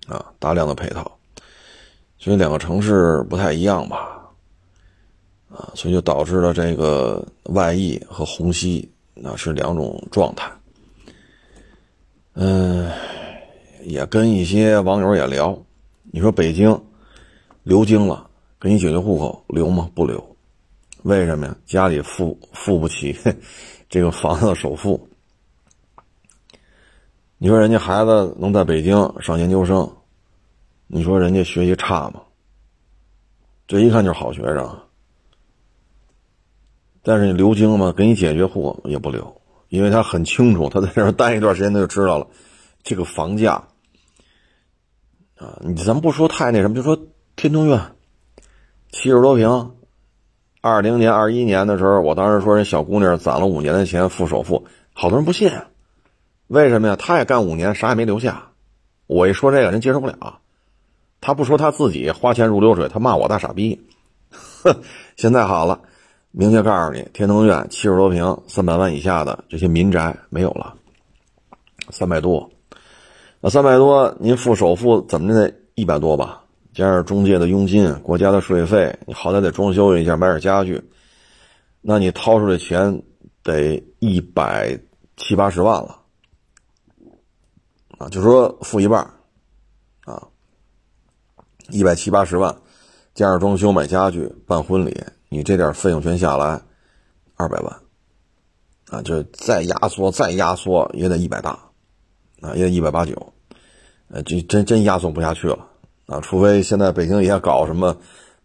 [0.05, 1.09] 啊，大量的配套。
[2.17, 4.19] 所以两个城市不太一样吧。
[5.49, 10.51] 啊，所以就导致了这个外溢和虹吸那是两种状态。
[12.33, 12.91] 嗯，
[13.85, 15.57] 也跟一些网友也聊，
[16.11, 16.77] 你说北京
[17.63, 19.89] 流经了，给你解决户口留吗？
[19.95, 20.21] 不留，
[21.03, 21.55] 为什么呀？
[21.65, 23.17] 家里付付不起
[23.87, 24.99] 这个房子的首付。
[27.41, 29.89] 你说人家孩子能在北京上研究生，
[30.87, 32.21] 你说人家学习差吗？
[33.65, 34.77] 这一看就是好学生。
[37.01, 42.27] 但是你留京嘛，给你解决户也不留，因为他很清楚，他在这儿待一段时间他就知道了，
[42.83, 43.63] 这个房价
[45.37, 46.99] 啊，你咱不说太那什么，就说
[47.37, 47.79] 天通苑
[48.91, 49.71] 七十多平，
[50.59, 55.49] 二零年、二一年的时候，我当时说人小姑娘攒了五年的钱付首付，好多人不信，
[56.49, 56.95] 为什么呀？
[56.95, 58.43] 他也干五年，啥也没留下。
[59.07, 60.39] 我一说这个人接受不了，
[61.21, 63.79] 他不说他自己花钱如流水，他骂我大傻逼。
[64.31, 64.75] 哼，
[65.15, 65.79] 现在好了。
[66.31, 70.75] 明确告诉你，天通苑七十多平、三百万以下的这些民宅没有了，
[71.89, 72.49] 三百多。
[73.41, 75.55] 那三百多，您付首付怎么着得？
[75.75, 80.81] 一百多吧，加上中介的佣金、国家的税费，你好歹得装修一下，买点家具。
[81.81, 83.01] 那你掏出来钱
[83.41, 84.77] 得一百
[85.15, 85.98] 七八十万了，
[87.99, 89.01] 啊，就说付一半，
[90.05, 90.27] 啊，
[91.69, 92.55] 一百七八十万，
[93.13, 94.97] 加上装修、买家具、办婚礼。
[95.27, 96.59] 你这点费用全下来，
[97.35, 97.79] 二百万，
[98.89, 101.51] 啊，就再压缩再压缩也得一百大，
[102.41, 103.33] 啊，也得一百八九，
[104.07, 105.67] 呃，这真真压缩不下去了，
[106.07, 107.95] 啊，除非现在北京也搞什么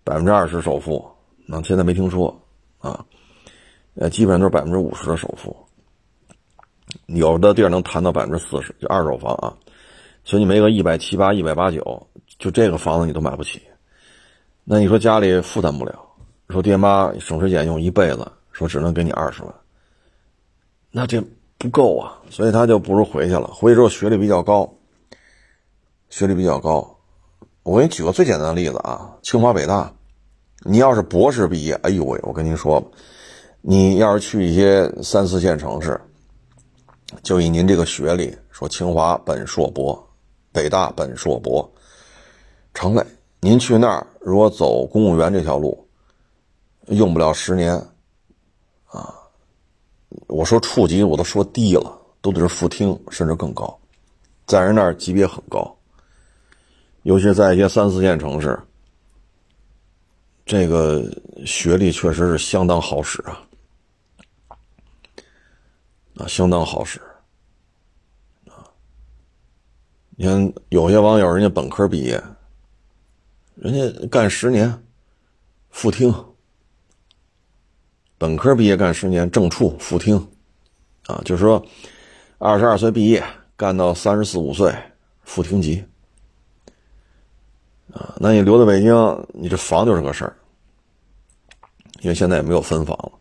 [0.03, 1.09] 百分之二十首付，
[1.47, 2.43] 那现在没听说，
[2.81, 3.07] 啊，
[3.95, 5.57] 呃，基本上都是百分之五十的首付，
[7.07, 9.53] 有的地儿能谈到百分之四十，就二手房啊，
[10.25, 12.07] 所以你没个一百七八、一百八九，
[12.39, 13.61] 就这个房子你都买不起，
[14.65, 15.99] 那你说家里负担不了。
[16.51, 19.55] 说爹妈省吃俭用一辈子，说只能给你二十万，
[20.91, 21.23] 那这
[21.57, 23.47] 不够啊，所以他就不如回去了。
[23.47, 24.71] 回去之后学历比较高，
[26.11, 26.97] 学历比较高。
[27.63, 29.91] 我给你举个最简单的例子啊，清华北大，
[30.65, 32.87] 你要是博士毕业，哎呦喂，我跟您说吧，
[33.63, 35.99] 你要是去一些三四线城市，
[37.23, 40.07] 就以您这个学历，说清华本硕博，
[40.53, 41.71] 北大本硕博，
[42.73, 43.05] 成嘞。
[43.41, 45.81] 您去那儿，如果走公务员这条路。
[46.89, 47.75] 用不了十年，
[48.85, 49.15] 啊，
[50.27, 53.75] 我说处级我都说低了，都得是副厅甚至更高，
[54.45, 55.75] 在人那儿级别很高，
[57.05, 58.61] 尤其在一些三四线城市，
[60.45, 61.03] 这个
[61.47, 63.41] 学历确实是相当好使啊，
[66.17, 67.01] 啊，相当好使，
[68.47, 68.63] 啊，
[70.17, 72.23] 你看有些网友人家本科毕业，
[73.57, 74.85] 人家干十年，
[75.71, 76.15] 副厅。
[78.17, 80.17] 本科毕业干十年，正处副厅，
[81.07, 81.63] 啊，就是说，
[82.39, 83.23] 二十二岁毕业
[83.57, 84.73] 干到三十四五岁，
[85.25, 85.85] 副厅级，
[87.93, 90.37] 啊，那你留在北京，你这房就是个事儿，
[92.01, 93.13] 因为现在也没有分房了，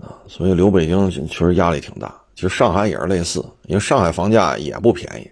[0.00, 2.14] 啊，所以留北京确实压力挺大。
[2.34, 5.30] 其实上海也是类似，因为上海房价也不便宜，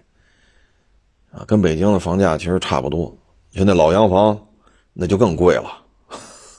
[1.35, 3.15] 啊，跟北京的房价其实差不多。
[3.51, 4.37] 就那老洋房
[4.93, 5.83] 那就更贵了。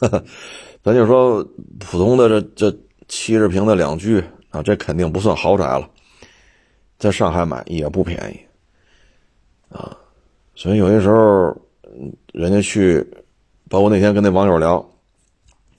[0.83, 1.45] 咱就说
[1.79, 2.41] 普通的这
[2.71, 5.89] 这七十平的两居啊，这肯定不算豪宅了，
[6.99, 9.95] 在上海买也不便宜，啊，
[10.55, 11.55] 所以有些时候，
[12.33, 13.07] 人家去，
[13.69, 14.77] 包括那天跟那网友聊，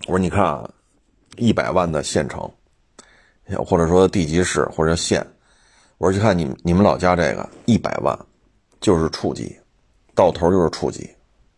[0.06, 0.70] 我说你看啊，
[1.40, 2.52] 一百万的县城，
[3.66, 5.26] 或者说地级市或者县，
[5.98, 8.18] 我说去看你你们老家这个一百万，
[8.80, 9.58] 就是处级，
[10.14, 11.10] 到头就是处级，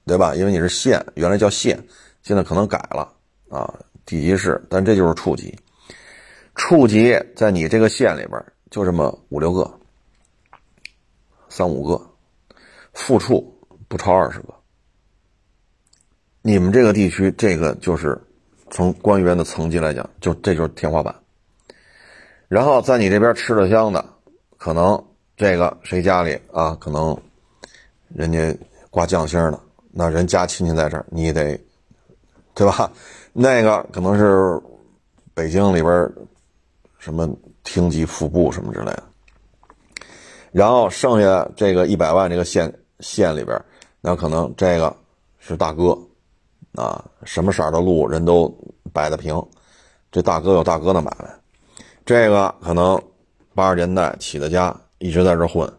[0.06, 0.34] 对吧？
[0.36, 1.78] 因为你是县，原来叫县，
[2.24, 3.14] 现在可能改了。
[3.50, 3.74] 啊，
[4.06, 5.54] 地级市，但这就是处级。
[6.56, 9.70] 处级在你这个县里边就这么五六个，
[11.50, 12.02] 三五个，
[12.94, 13.54] 副处
[13.90, 14.54] 不超二十个。
[16.42, 18.18] 你们这个地区，这个就是
[18.72, 21.14] 从官员的层级来讲，就这就是天花板。
[22.48, 24.04] 然后在你这边吃的香的，
[24.58, 25.02] 可能
[25.38, 27.16] 这个谁家里啊，可能
[28.08, 28.58] 人家
[28.90, 29.60] 挂酱星的，
[29.92, 31.60] 那人家亲戚在这儿，你得
[32.54, 32.92] 对吧？
[33.34, 34.60] 那个可能是
[35.34, 36.12] 北京里边
[36.98, 37.30] 什么
[37.64, 39.04] 厅级副部什么之类的。
[40.52, 43.62] 然后剩下这个一百万这个县县里边，
[44.02, 44.94] 那可能这个
[45.40, 45.98] 是大哥
[46.76, 48.48] 啊，什么色的路人都
[48.94, 49.36] 摆得平，
[50.12, 51.30] 这大哥有大哥的买卖。
[52.06, 53.02] 这个可能
[53.54, 55.72] 八十年代起的家，一直在这混，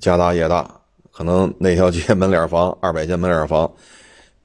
[0.00, 0.68] 家大业大，
[1.12, 3.70] 可能那条街门脸房二百间门脸房，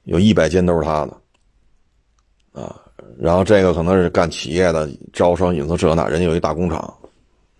[0.04, 2.80] 有一百间都是他的啊。
[3.18, 6.78] 然后这个可能是干企业的，招商引资这那，人家有一大工厂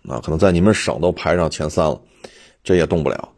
[0.07, 1.99] 啊，可能在你们省都排上前三了。
[2.63, 3.29] 这也动不了。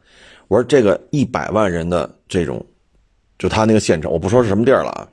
[0.48, 2.66] 我说这个一百万人的这种，
[3.40, 5.08] 就他那个县城，我不说是什么地儿了啊，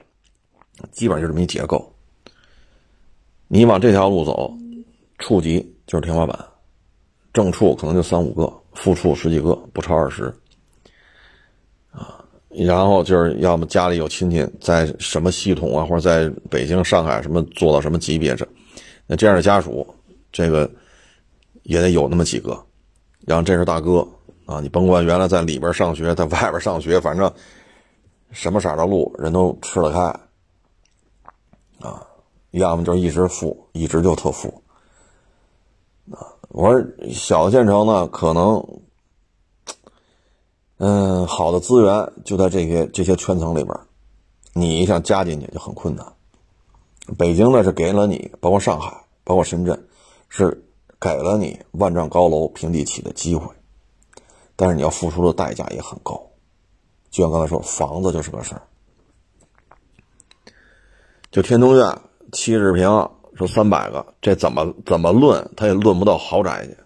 [0.90, 1.90] 基本上就这么一结构。
[3.48, 4.52] 你往这条路走，
[5.18, 6.36] 处级就是天花板，
[7.32, 10.24] 正处可能就三五个，副处十几个，不超二十。
[11.92, 18.46] 啊，然后就是要么家里有亲戚在什么系统啊，或者在北京、上海什么做到什么级别这，
[19.06, 19.86] 那这样的家属，
[20.32, 20.68] 这个
[21.62, 22.60] 也得有那么几个。
[23.24, 24.06] 然后这是大哥
[24.44, 27.32] 啊，你甭管原来在里边上学，在外边上学，反正
[28.30, 30.00] 什么色的路人都吃得开
[31.80, 32.06] 啊。
[32.50, 34.62] 要么就是一直富，一直就特富
[36.10, 36.18] 啊。
[36.48, 38.64] 我说小县城呢，可能
[40.78, 43.74] 嗯，好的资源就在这些这些圈层里边，
[44.52, 46.06] 你想加进去就很困难。
[47.18, 49.88] 北京呢是给了你，包括上海，包括深圳，
[50.28, 50.62] 是。
[50.98, 53.54] 给了你万丈高楼平地起的机会，
[54.56, 56.25] 但是你要付出的代价也很高。
[57.16, 58.60] 就像刚才说，房子就是个事儿。
[61.30, 61.98] 就天通苑
[62.30, 62.86] 七十平，
[63.36, 66.76] 说三百个，这怎么怎么论，他也论不到豪宅去，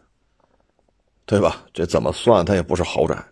[1.26, 1.64] 对吧？
[1.74, 3.24] 这怎么算，它也不是豪宅。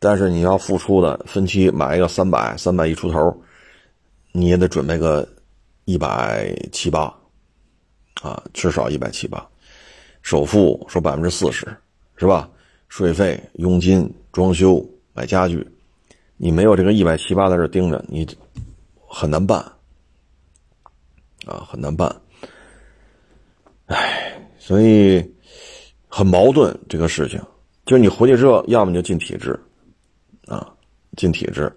[0.00, 3.40] 但是你要付出的分期买一个三百，三百一出头，
[4.32, 5.24] 你也得准备个
[5.84, 7.02] 一百七八，
[8.22, 9.48] 啊，至少一百七八。
[10.20, 11.64] 首付说百分之四十，
[12.16, 12.50] 是吧？
[12.88, 15.64] 税费、佣金、装修、买家具，
[16.36, 18.26] 你没有这个一百七八在这盯着，你
[19.06, 19.60] 很难办
[21.46, 22.14] 啊，很难办。
[23.86, 25.24] 唉，所以
[26.08, 27.40] 很矛盾这个事情。
[27.86, 29.58] 就是你回去之后，要么就进体制
[30.46, 30.72] 啊，
[31.16, 31.72] 进体制，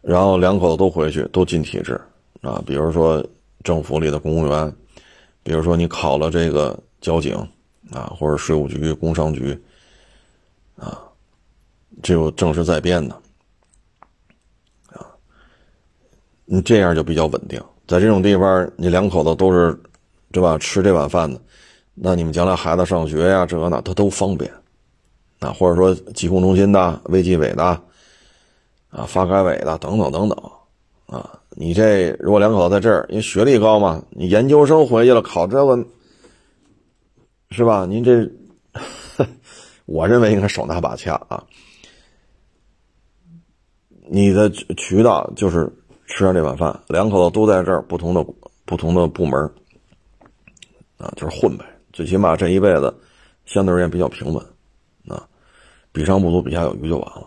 [0.00, 2.00] 然后两口子都回去，都进体制
[2.42, 2.62] 啊。
[2.66, 3.24] 比如说
[3.62, 4.76] 政府里的公务员，
[5.42, 7.36] 比如说你考了这个交警。
[7.92, 9.56] 啊，或者税务局、工商局，
[10.74, 11.00] 啊，
[12.02, 13.14] 只有正式在编的，
[14.88, 15.06] 啊，
[16.46, 17.62] 你这样就比较稳定。
[17.86, 19.78] 在这种地方，你两口子都是，
[20.32, 20.56] 对吧？
[20.58, 21.38] 吃这碗饭的，
[21.94, 24.50] 那你们将来孩子上学呀，这个那他都方便，
[25.40, 27.64] 啊，或者说疾控中心的、卫计委的，
[28.88, 30.50] 啊，发改委的等等等等，
[31.06, 35.86] 啊，你这如果两口子在这儿，因为学历高嘛，你研究生回去了考这个。
[37.52, 37.86] 是吧？
[37.86, 38.28] 您这，
[39.86, 41.44] 我认为应该手拿把掐啊。
[44.08, 45.72] 你的渠道就是
[46.06, 48.24] 吃上这碗饭，两口子都在这儿，不同的
[48.64, 49.40] 不同的部门
[50.98, 51.64] 啊，就是混呗。
[51.92, 52.94] 最起码这一辈子
[53.44, 54.44] 相对而言比较平稳
[55.08, 55.26] 啊，
[55.92, 57.26] 比上不足，比下有余就完了。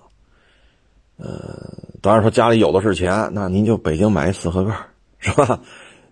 [1.18, 4.74] 呃，当然说家里有的是钱，那您就北京买一四合院，
[5.20, 5.60] 是吧？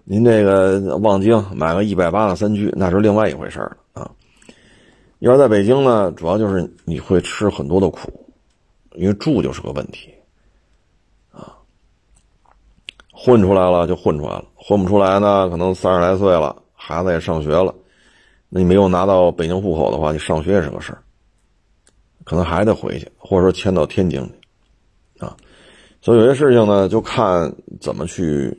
[0.09, 4.09] 您这个望京买个一百八的三居，那是另外一回事了啊。
[5.19, 8.25] 要是在北京呢，主要就是你会吃很多的苦，
[8.93, 10.13] 因为住就是个问题，
[11.31, 11.57] 啊，
[13.27, 17.75] 混出来了就混出来了，混不出来呢，可能三十来岁了，孩子也上学了，
[18.47, 21.03] 那你没有拿到北京户口的话，你上学也是个事儿，
[22.23, 24.21] 可能还得回去，或者说迁到天津
[25.19, 25.35] 去，啊，
[26.01, 28.57] 所以有些事情呢，就看怎么去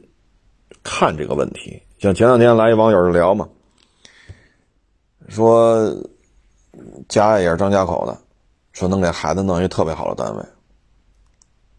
[0.83, 1.83] 看这个问题。
[1.99, 3.49] 像前两天来一网友就聊嘛，
[5.29, 5.91] 说。
[7.09, 8.17] 家也是张家口的，
[8.73, 10.45] 说能给孩子弄一个特别好的单位，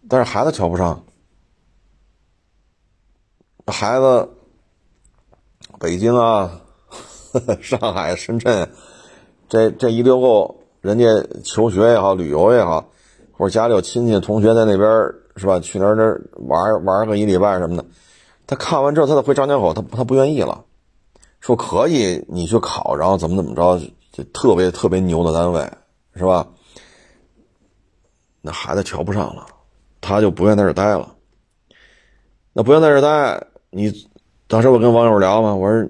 [0.09, 1.01] 但是孩子瞧不上。
[3.69, 4.29] 孩子，
[5.79, 6.61] 北京啊，
[7.61, 8.69] 上海、深圳，
[9.47, 11.05] 这这一溜够，人家
[11.43, 12.89] 求学也好，旅游也好，
[13.31, 14.89] 或者家里有亲戚同学在那边
[15.35, 15.59] 是吧？
[15.59, 16.03] 去那儿那
[16.47, 17.85] 玩玩个一礼拜什么的，
[18.47, 20.65] 他看完之后，他再回张家口，他他不愿意了，
[21.39, 23.79] 说可以你去考，然后怎么怎么着。
[24.11, 25.71] 就特别特别牛的单位，
[26.15, 26.47] 是吧？
[28.41, 29.45] 那孩子瞧不上了，
[30.01, 31.15] 他就不愿在这待了。
[32.51, 33.91] 那不愿在这待，你
[34.47, 35.89] 当时我跟网友聊嘛，我说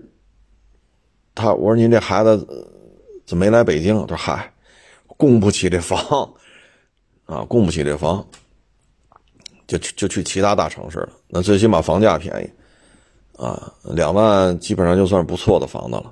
[1.36, 2.38] 他，我说您这孩子
[3.26, 4.00] 怎么没来北京？
[4.02, 4.54] 他说嗨，
[5.06, 6.00] 供不起这房
[7.26, 8.26] 啊，供不起这房。
[9.68, 11.10] 就就去其他大城市了。
[11.28, 16.12] 那最起码房价便宜，啊，两万基本上就算是不错的房子了，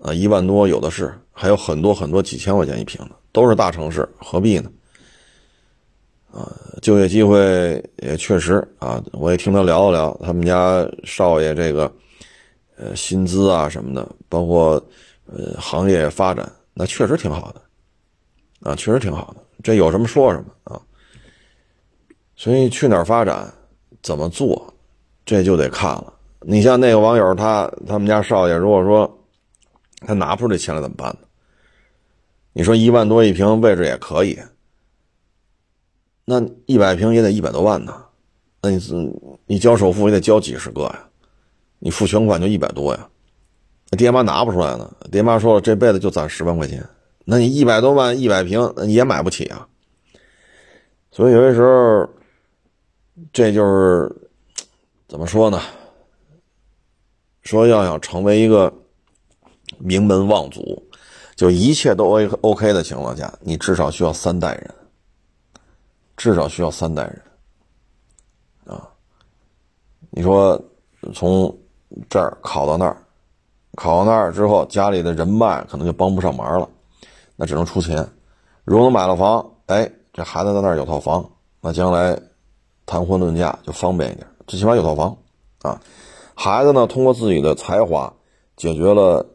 [0.00, 4.68] 啊，一万多有的是，还有很多很多几千块钱一平的，都是大城市，何必呢？
[6.32, 7.38] 啊，就业机会
[7.98, 11.92] 也确实啊，我也听他聊了聊他们家少爷这个，
[12.76, 14.82] 呃，薪资啊什么的，包括
[15.26, 20.80] 呃行业发展，那确实挺好的，啊，确实挺好的，这有什么说什么啊。
[22.34, 23.52] 所以去哪儿发展，
[24.02, 24.72] 怎么做，
[25.26, 26.14] 这就得看了。
[26.40, 29.22] 你像那个网友，他他们家少爷，如果说
[30.06, 31.28] 他拿不出这钱来，怎么办呢？
[32.54, 34.38] 你说一万多一平，位置也可以。
[36.24, 37.94] 那一百平也得一百多万呢，
[38.60, 38.78] 那你
[39.46, 41.08] 你交首付也得交几十个呀，
[41.80, 43.08] 你付全款就一百多呀，
[43.98, 44.90] 爹妈拿不出来呢。
[45.10, 46.88] 爹妈说了，这辈子就攒十万块钱，
[47.24, 49.66] 那你一百多万一百平也买不起啊。
[51.10, 52.08] 所以有些时候，
[53.32, 54.10] 这就是
[55.08, 55.60] 怎么说呢？
[57.42, 58.72] 说要想成为一个
[59.78, 60.84] 名门望族，
[61.34, 64.74] 就一切都 O OK 的情况下，你至少需要三代人。
[66.22, 67.22] 至少需要三代人，
[68.64, 68.88] 啊，
[70.10, 70.56] 你说
[71.12, 71.52] 从
[72.08, 72.96] 这儿考到那儿，
[73.74, 76.68] 考到那儿之后，家里的人脉可能就帮不上忙了，
[77.34, 78.08] 那只能出钱。
[78.62, 81.28] 如果买了房，哎，这孩子在那儿有套房，
[81.60, 82.16] 那将来
[82.86, 85.18] 谈婚论嫁就方便一点，最起码有套房
[85.62, 85.82] 啊。
[86.36, 88.14] 孩子呢，通过自己的才华
[88.56, 89.26] 解决了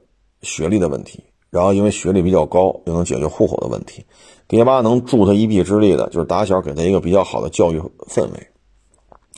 [0.42, 4.06] 学历的问题，然后因为学历比较高，又能解决户口的问题。
[4.48, 8.48] 爹妈能助他一臂之力的，就是打小给他一个比较好的教育氛围，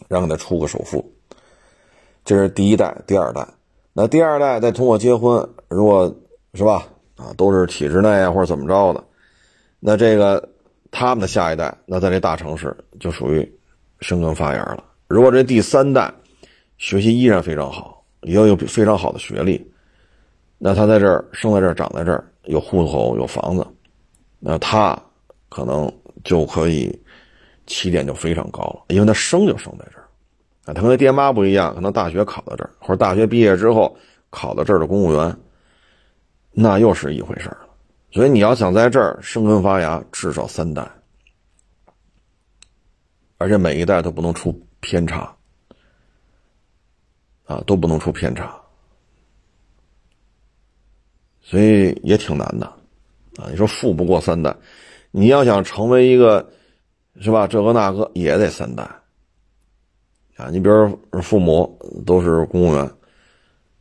[0.07, 1.14] 让他出个首付。
[2.24, 3.47] 这是第一代、第二代。
[3.93, 6.16] 那第二代再通过结婚，如果
[6.53, 9.03] 是吧，啊，都是体制内啊或者怎么着的，
[9.80, 10.47] 那这个
[10.91, 13.51] 他们的下一代，那在这大城市就属于
[14.01, 14.84] 生根发芽了。
[15.07, 16.14] 如果这第三代
[16.78, 19.70] 学习依然非常好，也有非常好的学历，
[20.60, 23.66] 那他在这儿生在这儿、长在这儿，有户口、有房子。
[24.40, 24.98] 那他
[25.50, 25.92] 可能
[26.24, 26.98] 就可以
[27.68, 30.08] 起点就非常高了，因为他生就生在这儿
[30.66, 30.74] 啊。
[30.74, 33.96] 他跟他爹妈不一样，可能大学考到这儿，或者大学毕业之后
[34.30, 35.38] 考到这儿的公务员，
[36.52, 37.68] 那又是一回事了。
[38.12, 40.90] 所以你要想在这儿生根发芽，至少三代，
[43.38, 45.36] 而且每一代都不能出偏差
[47.46, 48.60] 啊，都不能出偏差，
[51.42, 52.78] 所以也挺难的。
[53.40, 54.54] 啊，你说富不过三代，
[55.12, 56.46] 你要想成为一个，
[57.22, 57.48] 是吧？
[57.48, 58.84] 这个那个也得三代。
[60.36, 62.84] 啊，你比如父母都是公务员，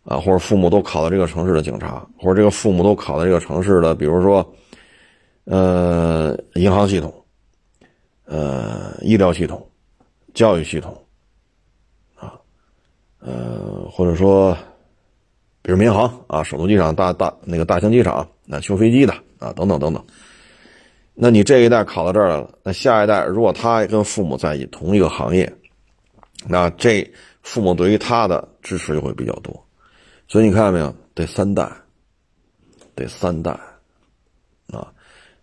[0.04, 4.54] 啊，或者父母都考到这个城市的警察，或者这个父母都考到这个城市的，比如说，
[5.44, 7.12] 呃，银行系统，
[8.24, 9.64] 呃，医疗系统，
[10.34, 10.96] 教育系统，
[12.16, 12.34] 啊，
[13.20, 14.56] 呃，或者说，
[15.68, 19.12] 比如民航啊，首都机场大大那个大兴机场，那修飞机的。
[19.38, 20.02] 啊，等等等等，
[21.12, 25.52] 那你这一代考到这儿来了，那下一代如果他跟父母在同一个行业，
[26.46, 27.06] 那这
[27.42, 29.62] 父母对于他的支持就会比较多，
[30.26, 30.92] 所以你看到没有？
[31.14, 31.70] 得三代，
[32.94, 33.50] 得三代，
[34.72, 34.90] 啊，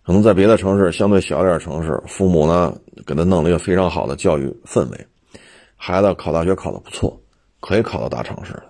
[0.03, 5.07] 可能在别的城市相对小一点城市，父母呢给他弄了一个非常好的教育氛围，
[5.75, 7.15] 孩子考大学考的不错，
[7.61, 8.63] 可以考到大城市了，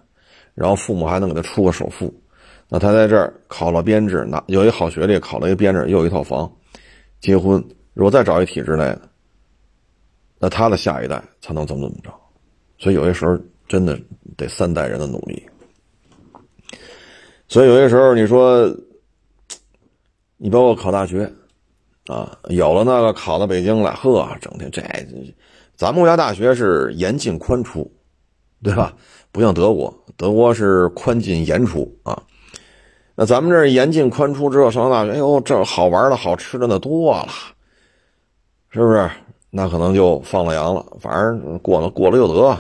[0.55, 2.11] 然后父母还能给他出个首付。
[2.67, 6.51] 那他在这儿考了编制，拿有一好学历，考了一个编制，又有一套房，
[7.19, 7.63] 结婚。
[7.93, 9.01] 如果再找一体制内的，
[10.39, 12.11] 那他的下一代才能怎么怎么着。
[12.79, 13.37] 所以有些时候
[13.67, 13.99] 真的
[14.35, 15.47] 得三代人的努力。
[17.47, 18.67] 所以有些时候你说，
[20.37, 21.31] 你包括考大学，
[22.07, 24.81] 啊，有了那个考到北京来，呵，整天这，
[25.75, 27.89] 咱们国家大学是严进宽出，
[28.63, 28.91] 对吧？
[29.35, 32.23] 不像德国，德国是宽进严出啊。
[33.15, 37.27] 那咱们这严进宽出之后上了大学，哎呦，这好玩的好吃的那多了，
[38.69, 39.11] 是不是？
[39.49, 40.85] 那可能就放了羊了。
[41.01, 42.57] 反正过了过了又得，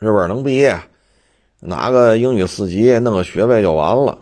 [0.00, 0.28] 是不是？
[0.28, 0.78] 能毕业，
[1.60, 4.18] 拿个英语四级，弄个学位就完了。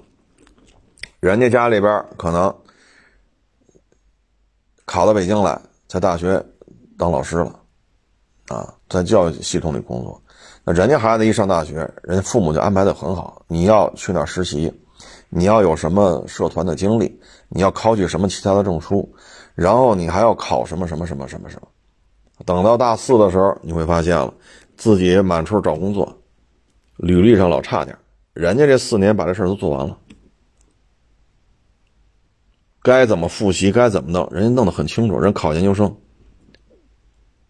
[1.19, 2.55] 人家家里边可能
[4.85, 6.41] 考到北京来，在大学
[6.97, 7.59] 当老师了，
[8.47, 10.23] 啊，在教育系统里工作。
[10.73, 14.73] 人家孩子一上大学，人家父母就安排的很好，你要去那实习。
[15.29, 17.21] 你要有什么社团的经历？
[17.49, 19.09] 你要考取什么其他的证书？
[19.55, 21.69] 然后你还要考什么什么什么什么什么？
[22.45, 24.33] 等到大四的时候，你会发现了，
[24.77, 26.21] 自己满处找工作，
[26.97, 27.97] 履历上老差点。
[28.33, 29.97] 人家这四年把这事儿都做完了，
[32.83, 35.19] 该怎么复习，该怎么弄，人家弄得很清楚。
[35.19, 35.97] 人考研究生，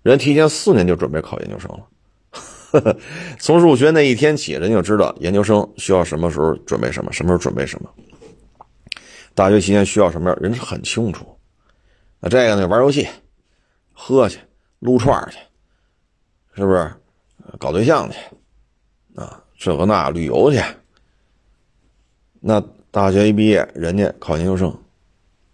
[0.02, 1.80] 人提前四年就准备考研究生了。
[3.38, 7.90] 从入学那一天起，人就知道研究生需要什么时候准备什么，什么时候准备什么。
[9.34, 11.26] 大学期间需要什么样，人是很清楚。
[12.20, 13.06] 那这个呢，玩游戏、
[13.92, 14.38] 喝去、
[14.78, 15.38] 撸串去，
[16.54, 16.90] 是不是？
[17.58, 18.18] 搞对象去，
[19.14, 20.60] 啊，这个那旅游去。
[22.40, 22.60] 那
[22.90, 24.76] 大学一毕业，人家考研究生，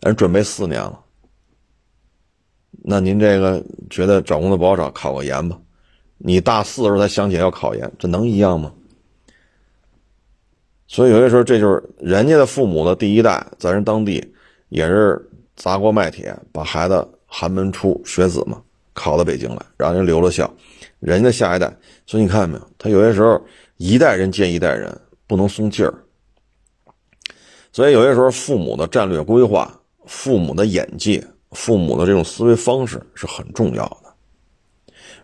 [0.01, 0.99] 人准备四年了。
[2.85, 5.59] 那您这个觉得找工作不好找，考个研吧？
[6.25, 8.73] 你大四的时候才想起来要考研，这能一样吗？
[10.87, 14.23] 所以有些时候，这就是人家的父母的第一代，在人当地
[14.69, 15.21] 也是
[15.57, 18.63] 砸锅卖铁，把孩子寒门出学子嘛，
[18.93, 20.49] 考到北京来，让人留了校。
[21.01, 21.75] 人家下一代，
[22.07, 22.69] 所以你看见没有？
[22.79, 23.41] 他有些时候
[23.79, 24.97] 一代人见一代人，
[25.27, 25.93] 不能松劲儿。
[27.73, 34.02] 所以有些时候，父母的战略规划、父母的眼界、父母的这种思维方式是很重要的，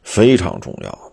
[0.03, 1.13] 非常重要的。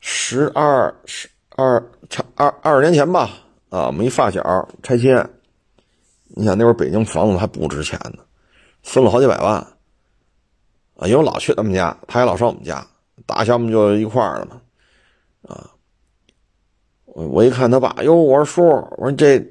[0.00, 3.30] 十二十二差二二十年前吧，
[3.70, 5.28] 啊，我们一发小拆迁，
[6.28, 8.22] 你想那会儿北京房子还不值钱呢，
[8.82, 9.54] 分了好几百万，
[10.96, 12.86] 啊，因为老去他们家，他也老上我们家，
[13.26, 14.60] 打小我们就一块儿了嘛，
[15.48, 15.70] 啊。
[17.06, 18.62] 我我一看他爸，哟，我说叔，
[18.98, 19.42] 我说这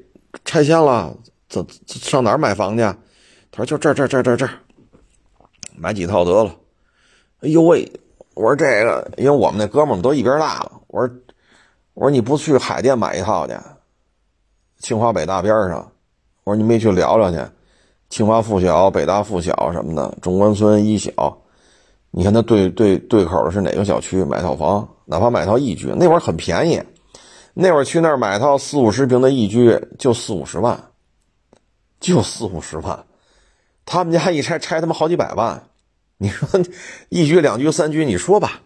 [0.46, 1.12] 拆迁了，
[1.50, 2.84] 怎上哪儿买房去？
[3.52, 4.48] 他说就这这这这这，
[5.76, 6.56] 买几套得了。
[7.46, 7.88] 哎呦喂，
[8.34, 10.82] 我说这个，因为我们那哥们儿都一边大了。
[10.88, 11.16] 我说
[11.94, 13.54] 我说你不去海淀买一套去？
[14.80, 15.92] 清华北大边上。
[16.44, 17.38] 我说你没去聊聊去？
[18.10, 21.38] 清华附小、北大附小什么的，中关村一小，
[22.10, 24.24] 你看他对对对口的是哪个小区？
[24.24, 26.82] 买套房，哪怕买套一居，那会儿很便宜。
[27.54, 30.84] 那会儿去那儿买套四五十平的一居就四五十万，
[32.00, 33.06] 就四五十万，
[33.86, 35.62] 他们家一拆拆他妈好几百万，
[36.18, 36.48] 你说
[37.10, 38.62] 一居两居三居你说吧，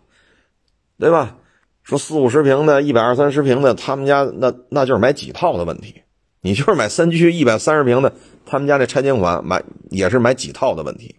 [0.98, 1.38] 对吧？
[1.84, 6.04] 说四五十平的，一百二三十平的，他们家那那就是买几套的问题。
[6.42, 8.14] 你就是买三居一百三十平的，
[8.46, 11.16] 他们家那拆迁款买也是买几套的问题。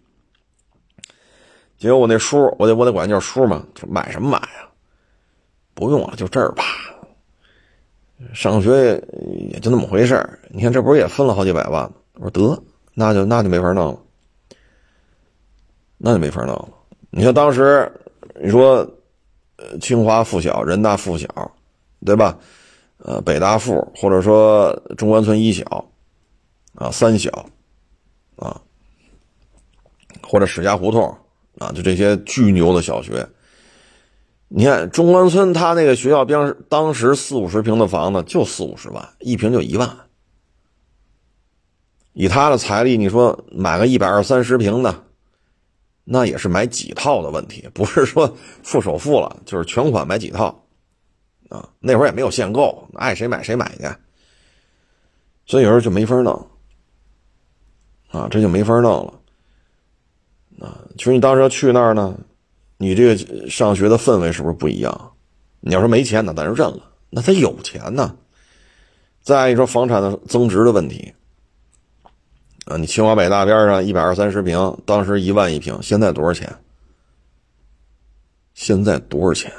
[1.77, 4.71] 结果我那叔，我得我得管叫叔嘛，说买什么买啊？
[5.73, 6.63] 不用了，就这儿吧。
[8.33, 9.03] 上学
[9.51, 11.93] 也就那么回事儿你看这不是也分了好几百万吗？
[12.13, 12.63] 我说得，
[12.93, 13.99] 那就那就没法弄了，
[16.03, 16.69] 那就没法弄了。
[17.11, 17.91] 你看当时
[18.41, 18.77] 你说，
[19.57, 21.27] 呃，清华附小、人大附小，
[22.03, 22.37] 对吧？
[22.97, 25.85] 呃，北大附或者说中关村一小，
[26.75, 27.29] 啊，三小，
[28.35, 28.59] 啊，
[30.23, 31.15] 或者史家胡同，
[31.59, 33.27] 啊，就这些巨牛的小学。
[34.47, 39.89] 你看中关村，他那个学校边当时四五十平的房子就四五十万一平就一万，
[42.13, 45.03] 以他的财力，你说买个一百二三十平的，
[46.03, 50.47] 那也是买几套的问题，不是说付首付了，就是全款买几套，
[51.49, 53.83] 啊，那会儿也没有限购，爱谁买谁买去，
[55.45, 56.47] 所以有时候就没法弄，
[58.09, 62.17] 啊，这就没法弄了，啊，其实你当时要去那儿呢。
[62.83, 65.11] 你这个上学的氛围是不是不一样？
[65.59, 66.91] 你要说没钱，那咱就认了。
[67.11, 68.17] 那他有钱呢。
[69.21, 71.13] 再一说房产的增值的问题，
[72.65, 76.53] 啊，你清华北大边上一百二三十平，当时一万一平，现在多少钱？
[78.53, 79.51] 现在多少钱？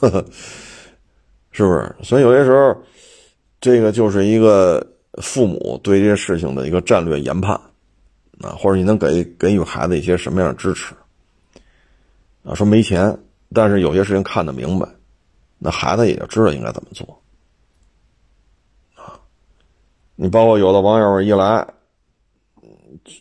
[1.52, 1.94] 是不是？
[2.02, 2.76] 所以有些时候，
[3.60, 4.84] 这个就是一个
[5.20, 7.54] 父母对这些事情的一个战略研判，
[8.40, 10.94] 啊，或者你能给给予孩子一些什么样的支持？
[12.42, 13.16] 啊，说没钱，
[13.54, 14.88] 但是有些事情看得明白，
[15.58, 17.22] 那孩子也就知道应该怎么做。
[18.96, 19.14] 啊，
[20.16, 21.66] 你包括有的网友一来，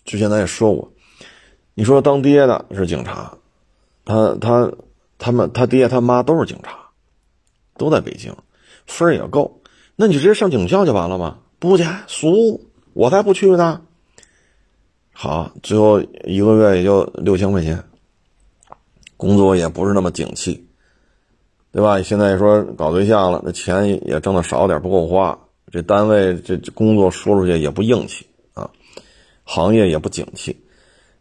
[0.05, 0.91] 之前咱也说过，
[1.73, 3.37] 你说当爹的是警察，
[4.05, 4.71] 他他
[5.17, 6.89] 他们他爹他妈都是警察，
[7.77, 8.35] 都在北京，
[8.85, 9.61] 分也够，
[9.95, 11.39] 那你直接上警校就完了吗？
[11.59, 13.81] 不去，俗，我才不去呢。
[15.13, 17.83] 好，最后一个月也就六千块钱。
[19.17, 20.65] 工作也不是那么景气，
[21.71, 22.01] 对吧？
[22.01, 25.37] 现在说搞对象了，那钱也挣的少点，不够花。
[25.71, 28.25] 这单位这工作说出去也不硬气，
[29.53, 30.63] 行业也不景气。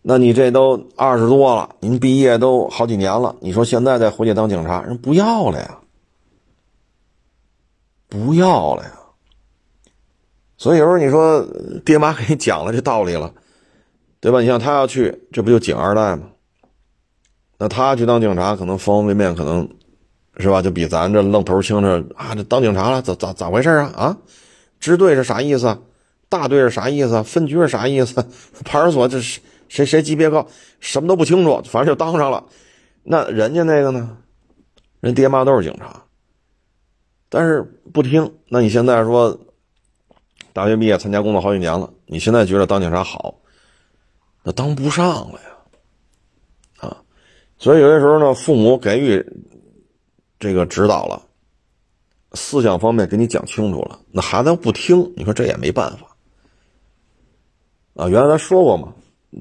[0.02, 5.78] 那你这都二十多了，您毕业都好几年了，你说现在再回去当警察，人不要了呀，
[8.08, 8.92] 不要了呀。
[10.56, 11.44] 所以有时候你说
[11.84, 13.34] 爹妈给你讲了这道理了，
[14.20, 14.40] 对吧？
[14.40, 16.28] 你像他要去，这不就警二代吗？
[17.58, 19.68] 那他去当警察，可能方方面面可能，
[20.38, 20.62] 是吧？
[20.62, 23.92] 就比咱这愣头青这啊，这当警察了，咋咋咋回事啊？
[23.96, 24.16] 啊，
[24.78, 25.66] 支队是啥意思？
[25.66, 25.78] 啊
[26.30, 27.22] 大队是啥意思？
[27.22, 28.26] 分局是啥意思？
[28.64, 30.46] 派出所这是谁谁级别高，
[30.78, 32.42] 什么都不清楚，反正就当上了。
[33.02, 34.16] 那人家那个呢？
[35.00, 36.04] 人爹妈都是警察，
[37.30, 37.62] 但是
[37.92, 38.34] 不听。
[38.48, 39.38] 那你现在说，
[40.52, 43.34] 大学毕业参加工作好几年了，你现在觉得当警察好，
[44.42, 46.96] 那当不上了呀，啊！
[47.56, 49.24] 所以有些时候呢，父母给予
[50.38, 51.22] 这个指导了，
[52.34, 56.09] 思想方面给你讲清楚了，那孩子不听，你说这也没办法
[58.00, 58.08] 啊。
[58.08, 58.88] 原来咱说过嘛，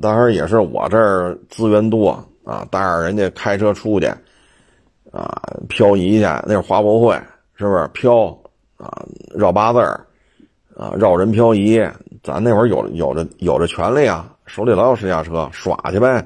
[0.02, 2.10] 当然也是我这儿资源多
[2.44, 4.12] 啊，带着人家开车出去。
[5.12, 7.20] 啊，漂移去，那是华博会，
[7.56, 8.28] 是不是漂
[8.78, 9.04] 啊？
[9.34, 10.06] 绕八字儿，
[10.78, 11.80] 啊，绕人漂移，
[12.22, 16.24] 咱那会儿有有着有着权利啊，手里老有试驾车，耍去呗。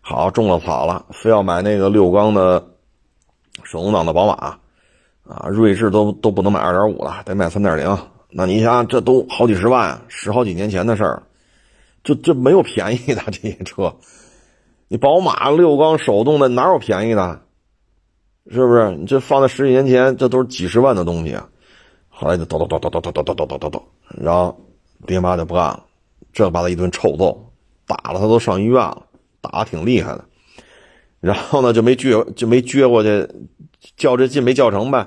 [0.00, 2.60] 好，种了草了，非要买那个六缸的
[3.62, 4.58] 手动挡的宝马，
[5.32, 7.96] 啊，锐志都都不能买二点五的，得买三点零。
[8.28, 11.22] 那你想，这都好几十万，十好几年前的事儿，
[12.02, 13.96] 就这没有便宜的 这些车。
[14.88, 17.42] 你宝马六缸手动的哪有便宜的？
[18.50, 18.96] 是不是？
[18.96, 21.48] 你这放在十几年前，这都是几十万的东西啊！
[22.08, 24.58] 后来就叨叨叨叨叨叨叨叨叨叨叨，然后
[25.06, 25.84] 爹妈就不干了，
[26.32, 27.52] 这把他一顿臭揍，
[27.86, 29.06] 打了他都上医院了，
[29.40, 30.24] 打的挺厉害的。
[31.20, 33.28] 然后呢，就没撅就没撅过去，
[33.96, 35.06] 较这劲没较成呗。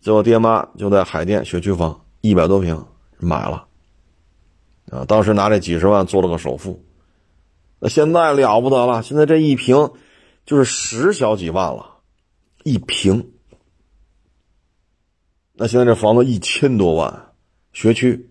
[0.00, 2.84] 最后爹妈就在海淀学区房一百多平
[3.18, 3.64] 买了，
[4.90, 6.84] 啊，当时拿这几十万做了个首付。
[7.78, 9.90] 那现在了不得了，现在这一平
[10.46, 11.90] 就是十小几万了。
[12.62, 13.30] 一平，
[15.52, 17.32] 那现在这房子一千多万，
[17.74, 18.30] 学区，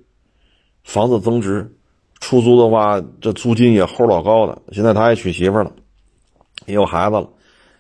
[0.84, 1.72] 房子增值，
[2.20, 4.60] 出租的话，这租金也齁老高的。
[4.72, 5.72] 现在他也娶媳妇了，
[6.66, 7.30] 也有孩子了，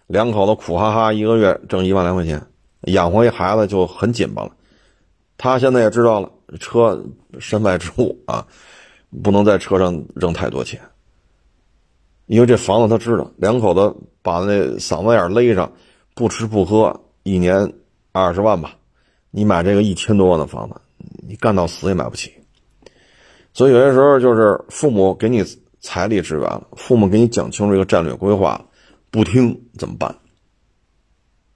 [0.05, 2.39] 两口子苦哈哈，一个月挣一万来块钱，
[2.81, 4.51] 养活一孩子就很紧巴了。
[5.39, 7.03] 他现在也知道了，车
[7.39, 8.45] 身外之物啊，
[9.23, 10.79] 不能在车上扔太多钱，
[12.25, 15.71] 因为这房子他知道，两口子把那嗓子眼勒上。
[16.15, 17.73] 不吃不喝，一年
[18.11, 18.75] 二十万吧，
[19.31, 20.75] 你买这个一千多万的房子，
[21.27, 22.31] 你干到死也买不起。
[23.51, 25.43] 所以有些时候就是父母给你
[25.81, 28.63] 财力支援了，父母给你讲清楚这个战略规划，
[29.09, 30.15] 不听怎么办？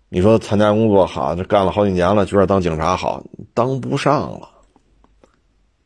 [0.09, 3.23] 你说参加工作好，这干了好几年了，觉得当警察好，
[3.53, 4.49] 当不上了，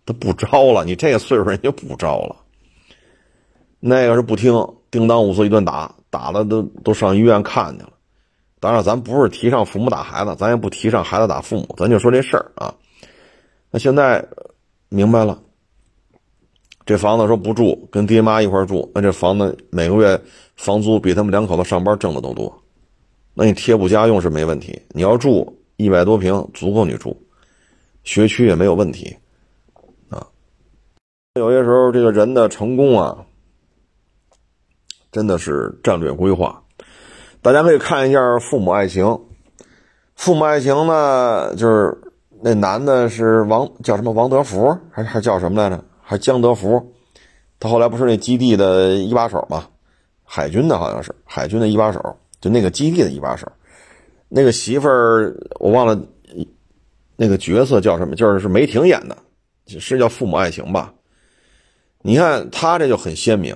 [0.05, 0.83] 他不招了。
[0.85, 2.35] 你这个岁数人就不招了。
[3.79, 4.53] 那个是不听，
[4.89, 7.93] 叮当五四一顿打，打的都都上医院看去了。
[8.59, 12.71] 当然，咱不是提倡父母打孩子，咱也不提倡孩子打父母，咱就说这事儿啊。
[13.71, 14.23] 那现在
[14.87, 15.41] 明白了，
[16.85, 20.21] 这房子说不住，跟爹妈一块住，那这房子每个月
[20.55, 22.55] 房租比他们两口子上班挣的都多。
[23.33, 27.19] 那你贴补家用是没问题，你要住一百多平足够你住，
[28.03, 29.17] 学区也没有问题。
[31.35, 33.25] 有些时候，这个人的成功啊，
[35.13, 36.61] 真的是战略规划。
[37.41, 39.05] 大家可以看一下《父母爱情》，
[40.13, 41.97] 《父母爱情》呢，就是
[42.41, 45.81] 那男的是王叫什么王德福，还还叫什么来着？
[46.01, 46.91] 还江德福，
[47.61, 49.69] 他后来不是那基地的一把手吗？
[50.25, 53.49] 海军的好像是海军的一把手，就那个基地的一把手。
[54.27, 55.97] 那个媳妇儿我忘了，
[57.15, 58.17] 那个角色叫什么？
[58.17, 59.17] 就是是梅婷演的，
[59.79, 60.93] 是叫《父母爱情》吧？
[62.01, 63.55] 你看他这就很鲜明，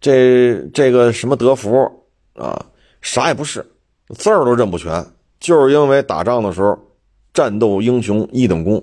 [0.00, 1.96] 这这个什么德福。
[2.34, 2.64] 啊，
[3.02, 3.66] 啥也不是，
[4.14, 5.04] 字儿都认不全，
[5.38, 6.78] 就是因为打仗的时候，
[7.34, 8.82] 战斗英雄一等功，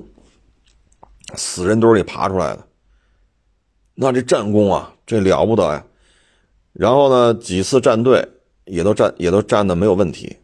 [1.33, 2.67] 死人堆里爬出来的，
[3.95, 5.83] 那这战功啊，这了不得呀。
[6.73, 8.27] 然后呢，几次战队
[8.65, 10.37] 也都战也都战的没有问题，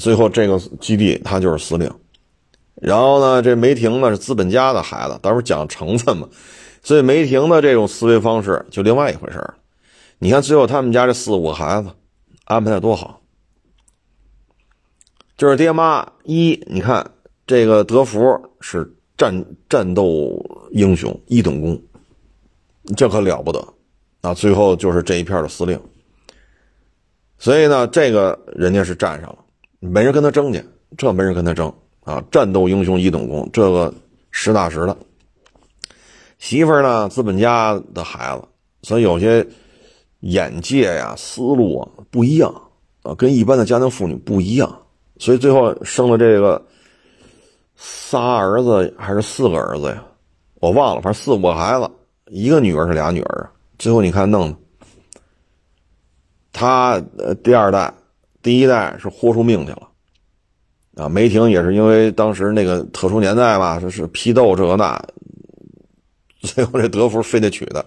[0.00, 1.92] 最后这个基地他就是司令。
[2.76, 6.26] 然后呢，这梅婷呢是资本家的孩子，到时候讲成分嘛，
[6.86, 9.54] 所以梅婷的这种思维方式就另外一回事儿
[10.20, 11.90] 你看最后他们家这四五个孩子。
[12.44, 13.20] 安排的多好，
[15.36, 17.10] 就是爹妈一，你看
[17.44, 18.22] 这个德福
[18.60, 21.82] 是战战斗英雄一等功，
[22.96, 23.58] 这可了不得
[24.20, 24.32] 啊！
[24.32, 25.76] 最后就是这一片的司令，
[27.36, 29.38] 所以呢，这个人家是占上了，
[29.80, 30.64] 没人跟他争去，
[30.96, 31.66] 这没人跟他争
[32.04, 32.22] 啊！
[32.30, 33.92] 战斗英雄一等功，这个
[34.30, 34.96] 实打实的。
[36.38, 38.44] 媳妇儿呢，资本家的孩子，
[38.82, 39.46] 所以有些。
[40.20, 42.50] 眼界呀，思路啊不一样
[43.02, 44.76] 啊，跟一般的家庭妇女不一样，
[45.18, 46.60] 所以最后生了这个
[47.76, 50.02] 仨儿子还是四个儿子呀？
[50.54, 51.88] 我忘了，反正四五个孩子，
[52.28, 53.52] 一个女儿是俩女儿啊。
[53.78, 54.56] 最后你看弄的，
[56.50, 57.92] 他呃第二代，
[58.42, 59.88] 第一代是豁出命去了
[60.96, 61.08] 啊。
[61.08, 65.00] 梅婷也是因为当时那个特殊年代吧，说是批斗这个那，
[66.46, 67.84] 最后这德福非得娶的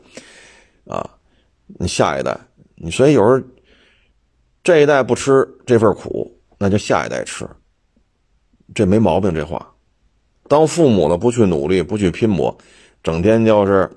[0.86, 1.10] 啊。
[1.80, 2.38] 你下一代，
[2.76, 3.47] 你所以有时候
[4.64, 7.47] 这一代不吃这份苦，那就下一代吃，
[8.74, 9.34] 这没毛病。
[9.34, 9.72] 这话，
[10.47, 12.57] 当父母的不去努力，不去拼搏，
[13.03, 13.89] 整天就是，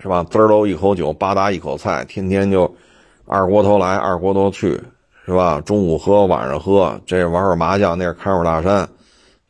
[0.00, 0.24] 是吧？
[0.24, 2.76] 滋喽一口酒，吧嗒一口菜，天天就
[3.24, 4.80] 二锅头来，二锅头去，
[5.24, 5.60] 是吧？
[5.60, 8.88] 中午喝，晚上喝，这玩会麻将，那看会大山，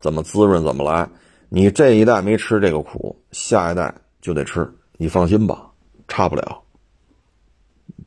[0.00, 1.08] 怎么滋润怎么来。
[1.48, 5.70] 你这一代没吃这个苦，下一代就得吃，你放心吧，
[6.08, 6.60] 差不了，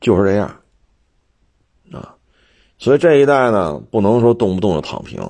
[0.01, 0.47] 就是这样，
[1.91, 2.15] 啊，
[2.77, 5.21] 所以这一代呢，不能说动不动就躺平，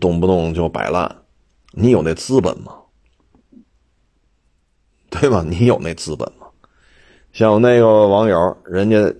[0.00, 1.16] 动不动就摆烂，
[1.72, 2.72] 你有那资本吗？
[5.10, 5.44] 对吧？
[5.48, 6.46] 你有那资本吗？
[7.32, 9.12] 像那个网友，人家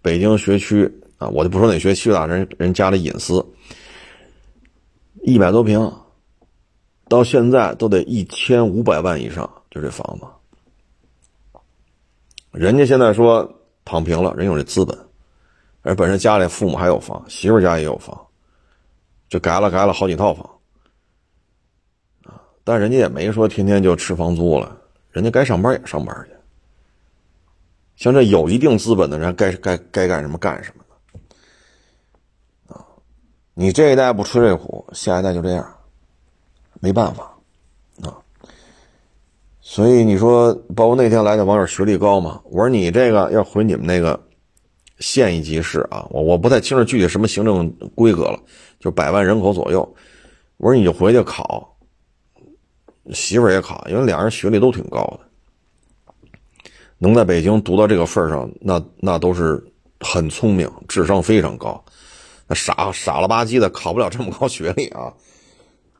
[0.00, 3.44] 北京学区啊，我就不说哪学区了，人人家里隐私，
[5.22, 5.92] 一百多平。
[7.10, 10.26] 到现在都得一千五百万以上，就这房子。
[12.52, 13.52] 人家现在说
[13.84, 14.96] 躺平了，人有这资本，
[15.82, 18.16] 而本身家里父母还有房，媳妇家也有房，
[19.28, 20.48] 就改了改了好几套房，
[22.26, 22.40] 啊！
[22.62, 24.80] 但人家也没说天天就吃房租了，
[25.10, 26.36] 人家该上班也上班去。
[27.96, 30.84] 像这有一定资本的人，该该该干什么干什么
[32.68, 32.86] 的，啊！
[33.54, 35.76] 你这一代不吃这苦，下一代就这样。
[36.80, 37.30] 没办法，
[38.02, 38.16] 啊，
[39.60, 42.40] 所以你说，包括那天来的网友学历高嘛？
[42.44, 44.18] 我说你这个要回你们那个
[44.98, 48.40] 县一级市啊，我我不太清楚具体什么行政规格了，
[48.78, 49.86] 就百万人口左右。
[50.56, 51.76] 我说你就回去考，
[53.12, 59.62] 媳妇儿也考，因为俩人学历都挺高的，能在北京读到这个份上，那那都是
[60.00, 61.82] 很聪明，智商非常高。
[62.46, 65.12] 那傻傻了吧唧的考不了这么高学历啊。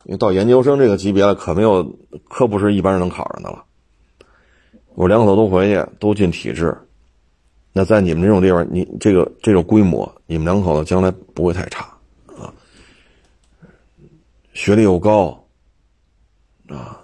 [0.05, 1.99] 因为到研究生这个级别了，可没有，
[2.29, 3.65] 可不是一般人能考上的了。
[4.95, 6.77] 我两口子都回去，都进体制。
[7.73, 11.85] 那在你们这种地方，你这个这种规模，你们两口子将来不会太差
[12.37, 12.53] 啊。
[14.55, 15.47] 学历又高
[16.69, 16.99] 啊，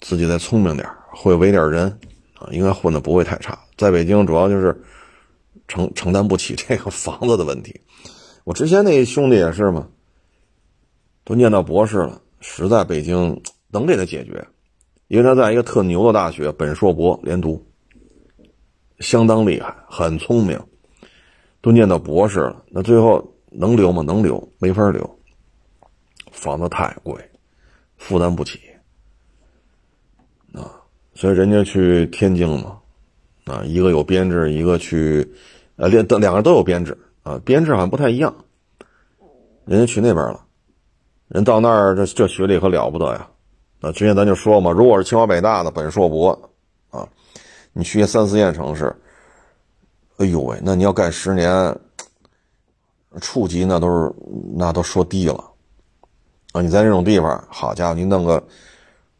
[0.00, 1.86] 自己再聪明点会为点人
[2.34, 3.58] 啊，应该混的不会太差。
[3.76, 4.82] 在北京，主要就是
[5.68, 7.80] 承承担不起这个房子的问题。
[8.44, 9.86] 我之前那兄弟也是嘛。
[11.24, 14.46] 都念到博士了，实在北京能给他解决，
[15.08, 17.64] 因为他在一个特牛的大学，本硕博连读，
[18.98, 20.60] 相当厉害，很聪明，
[21.60, 24.02] 都念到博士了，那最后能留吗？
[24.02, 25.18] 能留，没法留，
[26.32, 27.14] 房子太贵，
[27.96, 28.58] 负担不起，
[30.52, 30.82] 啊，
[31.14, 32.80] 所以人家去天津嘛，
[33.44, 35.32] 啊，一个有编制，一个去，
[35.76, 38.34] 呃，两两个都有编制，啊，编制好像不太一样，
[39.64, 40.46] 人家去那边了。
[41.32, 43.26] 人到那儿，这这学历可了不得呀！
[43.80, 46.30] 那之前咱就说嘛，如果是清华北大的本硕博，
[46.90, 47.08] 啊，
[47.72, 48.94] 你去三四线城市，
[50.18, 51.74] 哎呦喂，那你要干十年，
[53.22, 54.12] 处级那都是
[54.54, 55.42] 那都说低了，
[56.52, 58.42] 啊，你在那种地方，好家伙，您弄个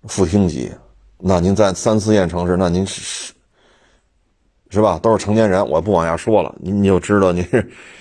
[0.03, 0.71] 副厅级，
[1.17, 3.33] 那您在三四线城市，那您是
[4.69, 4.99] 是吧？
[5.03, 7.43] 都是成年人，我不往下说了，您你就知道您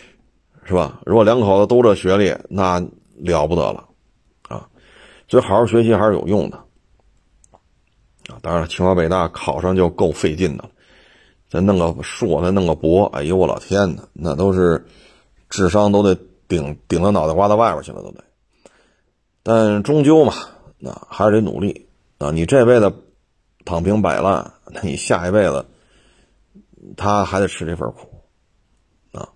[0.66, 1.00] 是吧？
[1.06, 2.78] 如果两口子都这学历，那
[3.16, 3.88] 了不得了。
[5.32, 6.58] 所以好好学习还是有用的，
[8.28, 10.70] 啊，当然，清华北大考上就够费劲的了，
[11.50, 14.86] 再弄个硕，再弄个博，哎呦我老天呐，那都是
[15.50, 16.14] 智商都得
[16.50, 18.22] 顶顶到脑袋瓜子外边去了都得。
[19.42, 20.34] 但终究嘛，
[20.78, 22.30] 那还是得努力啊！
[22.32, 22.94] 你这辈子
[23.64, 25.66] 躺平摆烂，那你下一辈子
[26.98, 28.22] 他还得吃这份苦
[29.18, 29.30] 啊！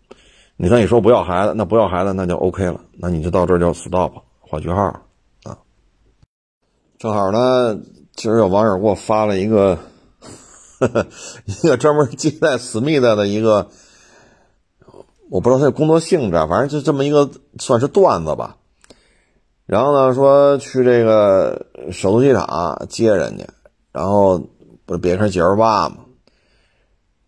[0.58, 5.02] 你看你说不要孩子，那不要孩子那就 OK 了，那你就到这儿就 stop 画句号。
[7.06, 7.80] 正好呢，
[8.16, 9.78] 今儿有网友给我发了一个
[11.46, 13.70] 一个专门接待思密达的一个，
[15.30, 17.30] 我不知道他的工作性质，反正就这么一个
[17.60, 18.58] 算是段子吧。
[19.68, 23.46] 然后呢，说去这个首都机场接人家，
[23.92, 24.40] 然后
[24.88, 25.98] 不是别克 G L 八吗？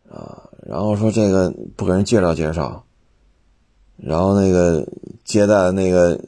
[0.10, 2.84] 啊，然后说这个不给人介绍介绍，
[3.96, 4.88] 然后那个
[5.24, 6.20] 接待的那个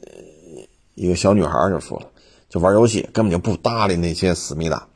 [0.94, 2.06] 一个小女孩就说了。
[2.50, 4.88] 就玩游戏，根本就不搭理那些思密达，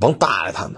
[0.00, 0.76] 甭搭理他们，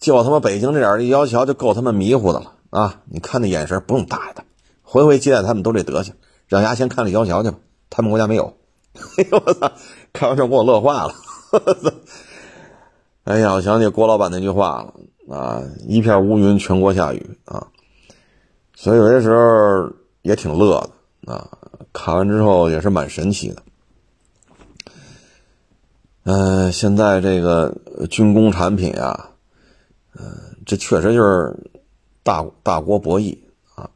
[0.00, 3.00] 就他妈北京这点立交桥就够他们迷糊的了啊！
[3.06, 4.44] 你看那眼神，不用搭理他，
[4.82, 6.14] 回回接待他们都这德行，
[6.48, 7.58] 让牙签看立交桥去吧，
[7.88, 8.52] 他们国家没有。
[9.16, 9.72] 哎呦我操！
[10.12, 11.14] 开玩笑给我乐坏了。
[13.24, 17.68] 哎呀，我想起郭老板那句话了啊，一片乌云全国下雨啊，
[18.74, 19.90] 所以有些时候
[20.22, 20.80] 也挺乐
[21.24, 21.48] 的啊，
[21.92, 23.62] 看完之后也是蛮神奇的。
[26.24, 27.74] 嗯，现在这个
[28.10, 29.30] 军工产品啊，
[30.18, 31.54] 嗯，这确实就是
[32.22, 33.36] 大大国博弈
[33.74, 33.90] 啊。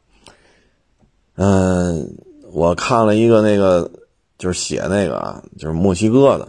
[1.35, 2.15] 嗯，
[2.51, 3.89] 我看了一个那个，
[4.37, 6.47] 就是写那个啊，就是墨西哥的。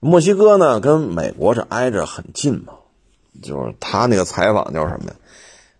[0.00, 2.72] 墨西哥呢，跟美国这挨着很近嘛，
[3.40, 5.14] 就是他那个采访叫什么呀？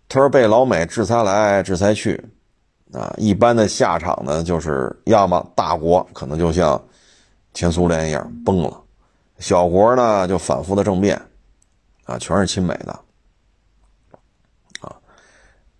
[0.07, 2.21] 他说被老美制裁来制裁去，
[2.93, 6.81] 啊，一般的下场呢，就是要么大国可能就像
[7.59, 8.81] 前苏联一样崩了，
[9.39, 11.21] 小国呢就反复的政变，
[12.05, 12.97] 啊，全是亲美的，
[14.79, 14.95] 啊，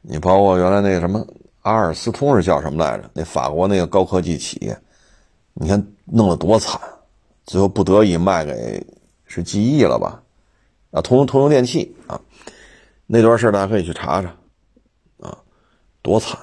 [0.01, 1.25] 你包括原来那个什么
[1.61, 3.09] 阿尔斯通是叫什么来着？
[3.13, 4.77] 那法国那个高科技企业，
[5.53, 6.77] 你看弄得多惨。
[7.45, 8.86] 最后不得已卖给
[9.25, 10.21] 是记忆了吧？
[10.91, 12.19] 啊，通用通用电器啊，
[13.05, 14.36] 那段事大家可以去查查，
[15.21, 15.38] 啊，
[16.01, 16.38] 多惨！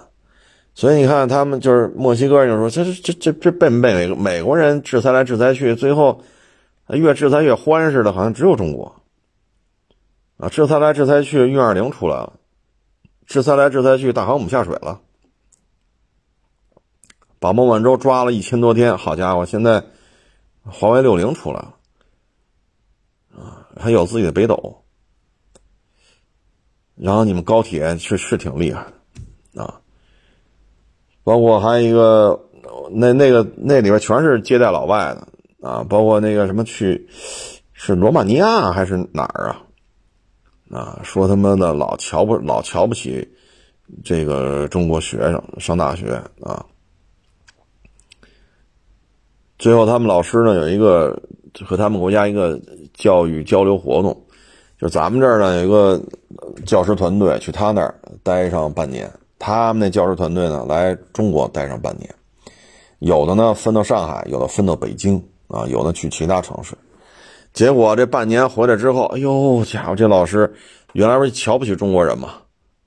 [0.76, 6.22] 所以你看，他们就是墨西哥人就说，这这这这这被美美国人制裁来制裁去，最后
[6.88, 8.94] 越制裁越欢似的，好像只有中国
[10.36, 12.34] 啊，制裁来制裁去，运二零出来了，
[13.26, 15.00] 制裁来制裁去，大航母下水了，
[17.40, 19.82] 把孟晚舟抓了一千多天，好家伙，现在。
[20.68, 21.76] 华为六零出来了，
[23.36, 24.82] 啊，还有自己的北斗，
[26.96, 28.84] 然后你们高铁是是挺厉害
[29.52, 29.80] 的，啊，
[31.26, 32.38] 包括还有一个
[32.92, 35.26] 那那个那里边全是接待老外的
[35.68, 37.04] 啊，包括那个什么去
[37.72, 39.60] 是罗马尼亚还是哪儿啊？
[40.70, 43.28] 啊，说他妈的老瞧不老瞧不起
[44.04, 46.64] 这个中国学生上大学啊。
[49.58, 51.20] 最后，他们老师呢有一个
[51.64, 52.60] 和他们国家一个
[52.94, 54.16] 教育交流活动，
[54.78, 56.00] 就咱们这儿呢有一个
[56.64, 62.12] 教师团队去他那儿待上半年，他们那教师团队呢来中国待上半年，
[63.00, 66.74] 有的呢分到上海，有的分到北京啊，有的去其他城市。
[67.52, 70.52] 结果这半年回来之后，哎呦家伙，这老师
[70.92, 72.34] 原来不是瞧不起中国人嘛，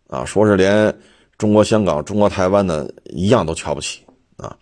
[0.07, 0.95] 啊，说是连
[1.37, 4.01] 中国香港、中国台湾的一样都瞧不起
[4.37, 4.55] 啊。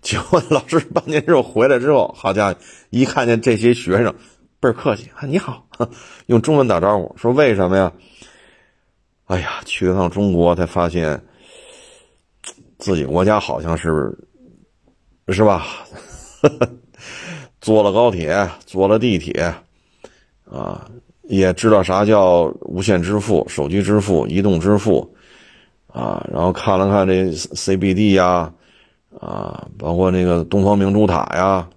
[0.00, 2.58] 结果老师半年之后回来之后，好家伙，
[2.90, 4.14] 一看见这些学生，
[4.60, 5.66] 倍儿客气啊，你好，
[6.26, 7.92] 用中文打招呼，说为什么呀？
[9.26, 11.20] 哎呀，去了趟中国才发现，
[12.78, 14.16] 自己国家好像是，
[15.28, 15.66] 是吧？
[17.60, 19.54] 坐了高铁，坐了地铁，
[20.44, 20.88] 啊，
[21.22, 25.14] 也知道啥叫无线支付、手机支付、移动支付，
[25.88, 28.52] 啊，然后看了看这 CBD 呀。
[29.20, 31.68] 啊，包括那个东方明珠塔呀，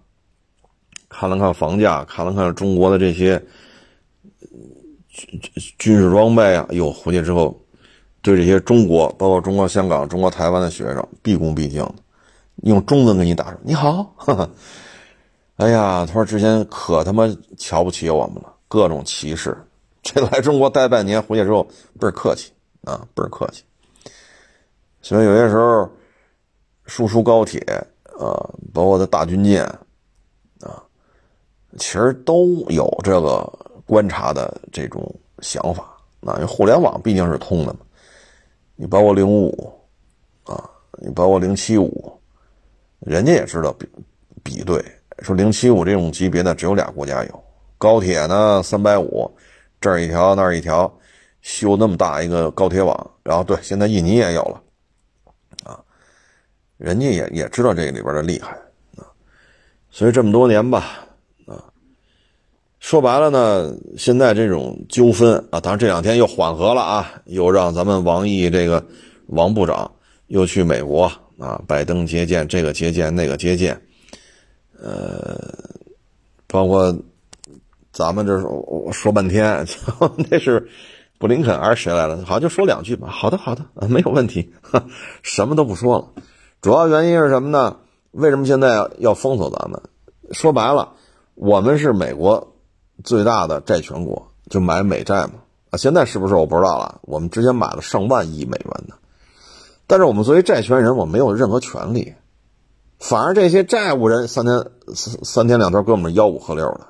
[1.09, 3.41] 看了看房价，看了看中国的这些
[5.09, 5.41] 军
[5.79, 7.59] 军事装备啊，哟，回去之后，
[8.21, 11.95] 对这些中国，包括中国香港、中国台湾的学生，毕恭毕敬的，
[12.63, 14.15] 用中文跟你打你好，
[15.57, 19.57] 哎呀，他说之前可他妈瞧不起我们了，各种歧视，
[20.01, 21.67] 这来中国待半年，回去之后
[21.99, 22.51] 倍儿客气
[22.83, 23.63] 啊，倍儿客气，
[25.01, 25.89] 所以有些时候。
[26.87, 27.61] 输出高铁，
[28.19, 28.35] 啊，
[28.73, 29.63] 包括的大军舰，
[30.59, 30.83] 啊，
[31.77, 33.49] 其实都有这个
[33.85, 35.09] 观察的这种
[35.39, 35.95] 想法。
[36.19, 37.79] 那因为互联网毕竟是通的嘛，
[38.81, 42.19] 你包括零五五，啊，你包括零七五，
[43.01, 43.87] 人家也知道比
[44.41, 44.83] 比对，
[45.19, 47.43] 说零七五这种级别的只有俩国家有，
[47.77, 49.31] 高铁呢三百五，
[49.79, 50.91] 这儿一条那儿一条，
[51.43, 54.63] 修那么大一个高铁网，然后对，现在印尼也有了。
[55.63, 55.79] 啊
[56.77, 58.57] 人家也也知道这里边的厉害
[58.97, 59.05] 啊，
[59.91, 61.05] 所以这么多年吧，
[62.81, 68.83] 说白了呢，现在这种纠纷啊，当然这两天又缓和了啊，又让咱们王毅这个
[69.27, 69.89] 王部长
[70.25, 71.03] 又去美国
[71.37, 73.79] 啊，拜登接见，这个接见那个接见，
[74.81, 75.39] 呃，
[76.47, 76.93] 包括
[77.93, 79.63] 咱们这说说半天，
[80.29, 80.67] 那是
[81.19, 82.17] 布林肯还是谁来了？
[82.25, 83.07] 好像，就说两句吧。
[83.09, 84.51] 好的，好的，没有问题，
[85.21, 86.23] 什么都不说了。
[86.61, 87.77] 主要原因是什么呢？
[88.09, 89.79] 为什么现在要封锁咱们？
[90.31, 90.93] 说白了，
[91.35, 92.50] 我们是美国
[93.03, 95.33] 最大的债权国，就买美债嘛。
[95.69, 96.99] 啊，现在是不是我不知道了。
[97.03, 98.95] 我们之前买了上万亿美元的，
[99.87, 102.13] 但是我们作为债权人，我没有任何权利，
[102.99, 106.87] 反而这些债务人三天三三天两头跟我们吆五喝六的，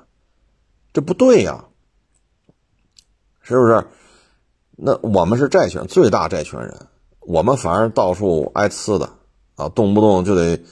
[0.92, 1.64] 这不对呀，
[3.40, 3.86] 是不是？
[4.76, 6.88] 那我们是债权最大债权人，
[7.20, 9.08] 我们反而到处挨呲的。
[9.54, 10.64] 啊，动不动就得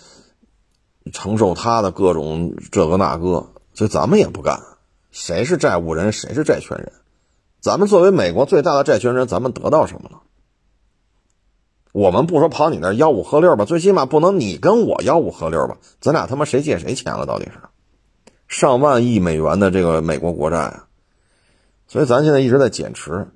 [1.13, 4.59] 承受他的各种这个那个，所以咱们也不干。
[5.11, 6.93] 谁是债务人，谁是债权人？
[7.61, 10.21] 咱们作为美国最大的债权人，咱们得到什么了？
[11.93, 15.77] 我们不说跑你那吆五喝六吧，最起码不能你跟我吆五喝六吧？
[16.01, 17.27] 咱俩他妈谁借谁钱了？
[17.27, 17.53] 到底是
[18.47, 20.87] 上万亿美元的这个美国国债啊！
[21.89, 23.29] 所以咱现在一直在减持。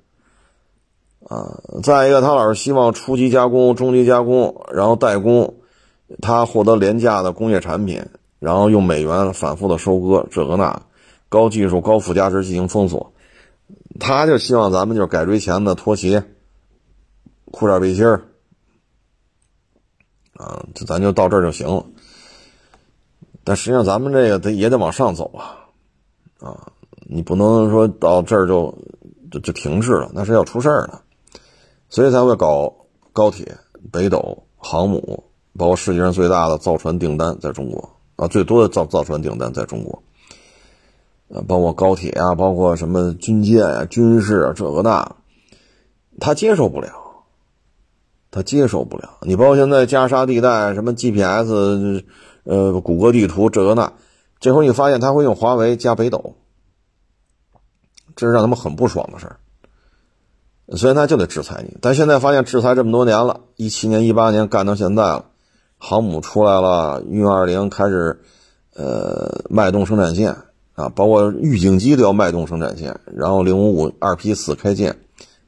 [1.27, 5.55] 啊，再一个，他老是希望初级加工、中级加工，然后代工，
[6.21, 8.05] 他获得廉价的工业产品，
[8.39, 10.83] 然后用美元反复的收割这个那，
[11.29, 13.13] 高技术、高附加值进行封锁，
[13.99, 16.23] 他就希望咱们就是改锥钳子、拖鞋、
[17.51, 18.23] 裤衩背心儿，
[20.37, 21.85] 啊，这咱就到这儿就行了。
[23.43, 25.69] 但实际上，咱们这个得也得往上走啊，
[26.39, 26.71] 啊，
[27.01, 28.75] 你不能说到这儿就
[29.31, 31.01] 就就停滞了，那是要出事儿的。
[31.89, 32.73] 所以才会搞
[33.13, 33.55] 高铁、
[33.91, 35.23] 北斗、航母，
[35.57, 40.01] 包括世界上最大的造船订单在中国啊，最多的造造船订单在中国，
[41.27, 45.15] 呃，包括高铁啊，包括什么军舰啊、军事啊，这个那，
[46.19, 46.91] 他接受不了，
[48.31, 49.17] 他接受不了。
[49.21, 52.03] 你包括现在加沙地带什么 GPS，
[52.43, 53.93] 呃，谷歌地图这个那，
[54.39, 56.35] 这会儿你发现他会用华为加北斗，
[58.15, 59.39] 这是让他们很不爽的事儿。
[60.75, 65.25] 所以他就得制裁你，但现在发现制裁这么多年了，一七年、一八年干到现在了，
[65.77, 68.19] 航母出来了，运二零开始，
[68.73, 70.35] 呃，脉动生产线
[70.75, 74.97] 啊，包括预警机都要脉动生产线，然后零五五二 P 四开建，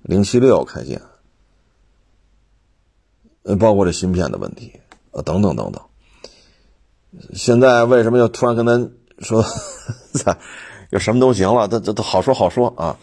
[0.02, 1.02] 零七六开建，
[3.44, 4.80] 呃，包括这芯片的问题，
[5.12, 5.82] 呃，等等等等。
[7.34, 9.44] 现在为什么又突然跟咱说
[10.92, 11.68] 又什么都行了？
[11.68, 12.98] 这这都好说好说啊。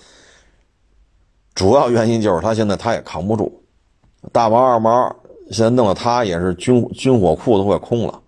[1.55, 3.63] 主要原因就是他现在他也扛不住，
[4.33, 5.15] 大毛二毛
[5.51, 8.23] 现在弄得他也是军军火库都快空了，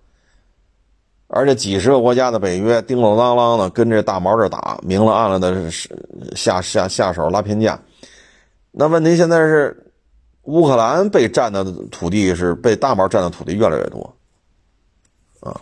[1.28, 5.70] 而且几十个国家的北约叮叮当啷的跟这大毛这打，明了暗了的
[6.34, 7.78] 下下下手拉偏架。
[8.70, 9.92] 那问题现在是
[10.42, 14.14] 乌克兰被占的土地是被大毛占的土地越来越多，
[15.40, 15.60] 啊，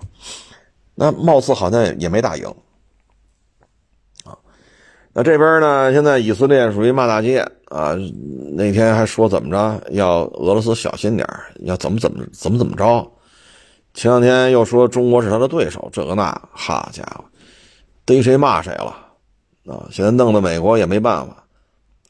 [0.94, 2.46] 那貌似好像也没打赢。
[4.24, 4.36] 啊
[5.16, 5.92] 那这边呢？
[5.92, 7.94] 现在以色列属于骂大街啊！
[8.52, 11.24] 那天还说怎么着，要俄罗斯小心点
[11.60, 13.08] 要怎么怎么怎么怎么着。
[13.94, 17.24] 前两天又说中国是他的对手，这个那，好家伙，
[18.04, 18.94] 逮谁骂谁了
[19.66, 19.88] 啊！
[19.90, 21.42] 现在弄得美国也没办法，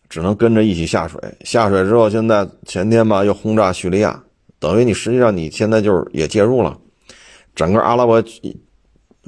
[0.08, 1.20] 只能跟着一起下水。
[1.44, 4.20] 下水之后，现在前天吧又轰炸叙利亚，
[4.58, 6.76] 等于你实际上你现在就是也介入了。
[7.54, 8.20] 整个阿拉伯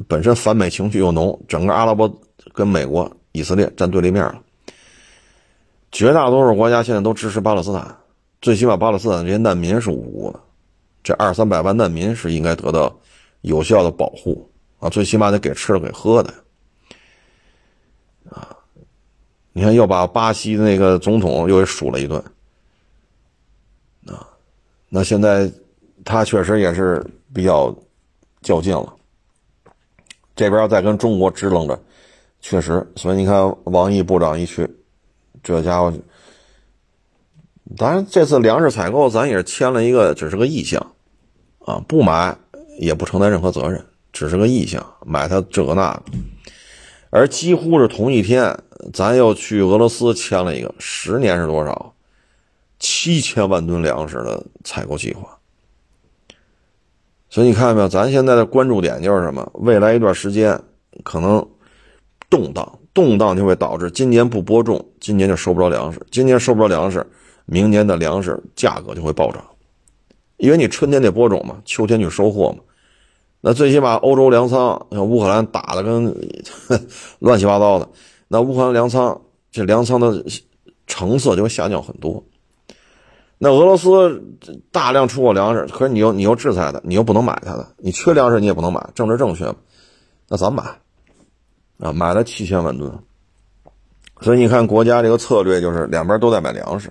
[0.09, 2.13] 本身反美情绪又浓，整个阿拉伯
[2.53, 3.09] 跟美国。
[3.33, 4.41] 以色列站对立面了，
[5.93, 7.95] 绝大多数国家现在都支持巴勒斯坦，
[8.41, 10.41] 最起码巴勒斯坦这些难民是无辜的，
[11.07, 12.93] 这二三百万难民是应该得到
[13.43, 14.51] 有效的保护
[14.81, 16.35] 啊，最起码得给吃的给喝的
[18.29, 18.57] 啊！
[19.53, 22.21] 你看又把巴西的那个总统又给数了一顿
[24.09, 24.27] 啊，
[24.89, 25.49] 那现在
[26.05, 27.01] 他确实也是
[27.33, 27.73] 比较
[28.43, 28.93] 较劲了，
[30.35, 31.81] 这边要再跟中国支棱着。
[32.41, 34.69] 确实，所以你看，王毅部长一去，
[35.41, 35.93] 这家伙，
[37.77, 40.95] 当然这次粮食采购咱也是签了一个，只是个意向，
[41.67, 42.35] 啊，不买
[42.79, 46.03] 也不承担任何责任，只是个意向，买它这个那个。
[47.11, 48.59] 而几乎是同一天，
[48.95, 51.93] 咱又去俄罗斯签了一个，十年是多少？
[52.79, 55.37] 七千万吨粮食的采购计划。
[57.29, 57.89] 所以你看到没有？
[57.89, 59.51] 咱现在的关注点就是什么？
[59.57, 60.59] 未来一段时间
[61.05, 61.47] 可能。
[62.29, 66.05] 动荡，动荡就会导致今年不播种，今年就收不着粮食。
[66.11, 67.07] 今年收不着粮食，
[67.45, 69.45] 明年的粮食价格就会暴涨，
[70.37, 72.59] 因为你春天得播种嘛，秋天去收获嘛。
[73.41, 76.15] 那最起码欧洲粮仓，像乌克兰打的跟
[77.21, 77.89] 乱七八糟的，
[78.29, 79.21] 那乌克兰粮仓
[79.51, 80.25] 这粮仓的
[80.87, 82.23] 成色就会下降很多。
[83.39, 84.23] 那俄罗斯
[84.73, 89.45] 大量出口粮食，可是你又你又制裁它，你又不能买它的，你缺粮食你也不能买，政治正确
[90.29, 90.63] 那咱买。
[91.79, 92.91] 啊，买了七千万吨，
[94.23, 96.91] 所以你看国家这个策略就是两边都在买粮食。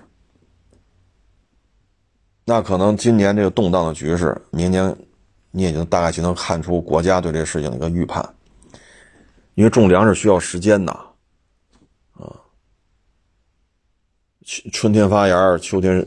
[2.46, 4.96] 那可能今年这个动荡的局势，明年
[5.52, 8.24] 你也就大概就能看出国家对这个事情的一个预判。
[9.56, 10.92] 因为种粮食需要时间呐，
[12.14, 12.30] 啊，
[14.46, 16.06] 春春天发芽，秋天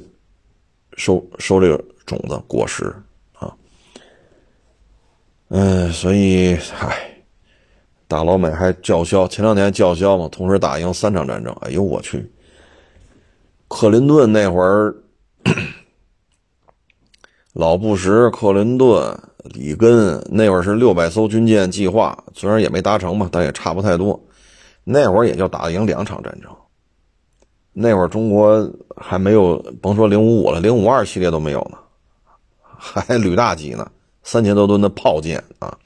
[0.97, 2.95] 收收这个种子果实
[3.35, 3.53] 啊，
[5.49, 7.05] 嗯，所以唉。
[8.11, 11.55] 打老美还叫嚣，前两年叫嚣嘛，同时打赢三场战争。
[11.61, 12.33] 哎呦我去！
[13.69, 14.95] 克林顿那会儿，
[17.59, 24.19] 老布什、克林顿、里根那会儿是六百艘军舰计划，虽然也没达成吧，但也差不太多。
[24.85, 26.49] 那会儿也就打赢两场战争。
[27.73, 28.65] 那会儿中国
[28.97, 31.79] 还没有，甭说零五五了，零五二系列都没有呢，
[32.63, 33.91] 还旅大级呢，
[34.23, 35.77] 三千多吨的炮舰啊。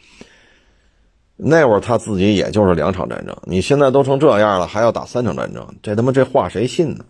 [1.36, 7.02] 那会儿他自己也就是两场战争，你现在都成这样了，还要打三场战争，这他妈这话谁信呢？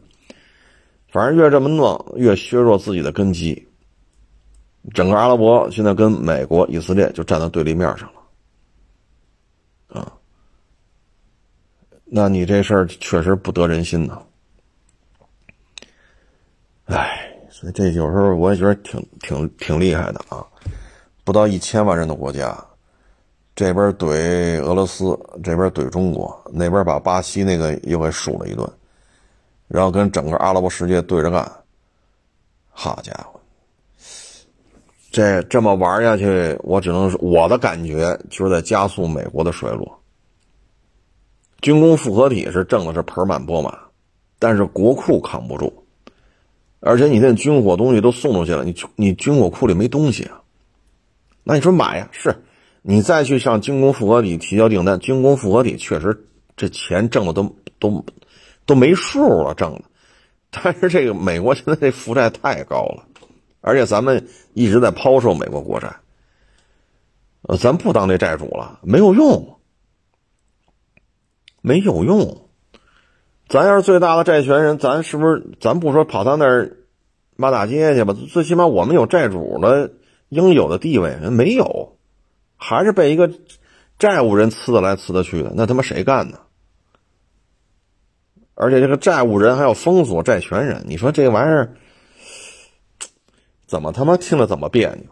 [1.11, 3.67] 反正越这么弄，越削弱自己的根基。
[4.93, 8.13] 整个阿拉伯现在跟美国、以色列就站到对立面上
[9.89, 10.13] 了，啊，
[12.05, 14.21] 那你这事儿确实不得人心呐。
[16.87, 20.45] 哎，所以这有时候我也觉得挺挺挺厉害的啊，
[21.25, 22.53] 不到一千万人的国家，
[23.55, 28.69] 这边怼俄罗斯，这边怼中国，那边把巴西那个又给数了一顿，
[29.69, 31.51] 然后跟整个阿拉伯世界对着干，
[32.71, 33.32] 好家伙！
[35.13, 40.01] 这这么玩下去，我只能说我的感觉就是在加速美国的衰落。
[41.61, 43.73] 军工复合体是挣的是盆满钵满，
[44.39, 45.85] 但是国库扛不住，
[46.81, 50.41] 而且你那军火东西都送出去了，你你军火库里没东西啊。
[51.45, 52.09] 那你说买呀？
[52.11, 52.35] 是，
[52.81, 56.25] 你再去向军工复合体提交订单，军工复合体确实
[56.57, 58.05] 这钱挣的都都
[58.65, 59.83] 都没数了，挣的。
[60.51, 63.05] 但是这个美国现在这负债太高了。
[63.63, 65.97] 而且咱们一直在抛售美国国债，
[67.43, 69.57] 呃，咱不当这债主了，没有用，
[71.63, 72.49] 没有用。
[73.49, 75.53] 咱要是最大的债权人，咱是不是？
[75.61, 76.77] 咱不说跑他那儿
[77.37, 79.93] 骂大街去吧，最起码我们有债主的
[80.29, 81.97] 应有的地位，没有，
[82.57, 83.31] 还是被一个
[83.97, 86.41] 债务人呲的来呲的去的，那他妈谁干呢？
[88.55, 91.77] 而且这个债务人还要封锁债权人，你说这玩意儿？
[93.73, 95.07] 怎么他妈听着怎么别扭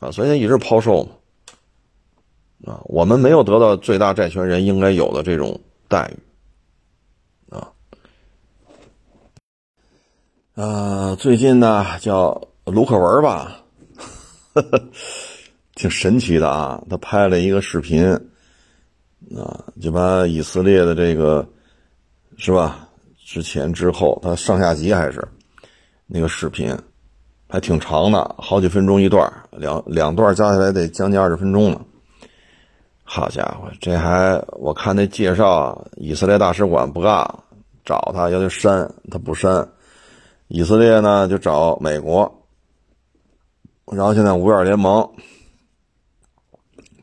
[0.00, 0.10] 啊！
[0.10, 7.70] 所以一直抛售嘛，啊，我们没有得到最大债权人应该有的这种待遇，啊，
[10.54, 13.62] 呃，最近呢叫卢克文吧，
[15.76, 18.12] 挺神奇的啊，他拍了一个视频，
[19.36, 21.48] 啊，就把以色列的这个
[22.36, 22.88] 是吧，
[23.24, 25.24] 之前之后他上下集还是
[26.08, 26.76] 那个视频。
[27.50, 31.80] 还挺长的，好几分钟一段，两两段加起来得将近二十分钟呢。
[33.02, 37.28] 好家伙，这还我看那介绍，以色列大使馆不干，
[37.84, 39.68] 找他要求删，他不删。
[40.46, 42.32] 以色列呢就找美国，
[43.86, 45.08] 然后现在五眼联盟，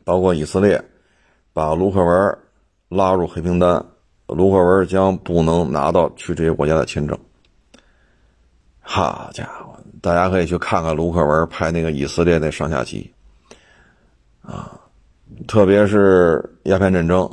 [0.02, 0.82] 包括以色列，
[1.52, 2.38] 把卢克文
[2.88, 3.84] 拉入黑名单，
[4.26, 7.18] 卢克文将不能拿到去这些国家的签证。
[8.80, 9.67] 好家伙！
[10.00, 13.12] 大家可以去看看卢克文拍那个以色列那上下集，
[14.42, 14.78] 啊，
[15.46, 17.28] 特别是鸦片战争。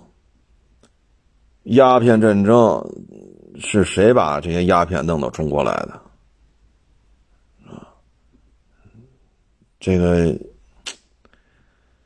[1.64, 2.84] 鸦片战争
[3.60, 6.02] 是谁把这些鸦片弄到中国来的？
[7.68, 7.88] 啊，
[9.80, 10.38] 这个，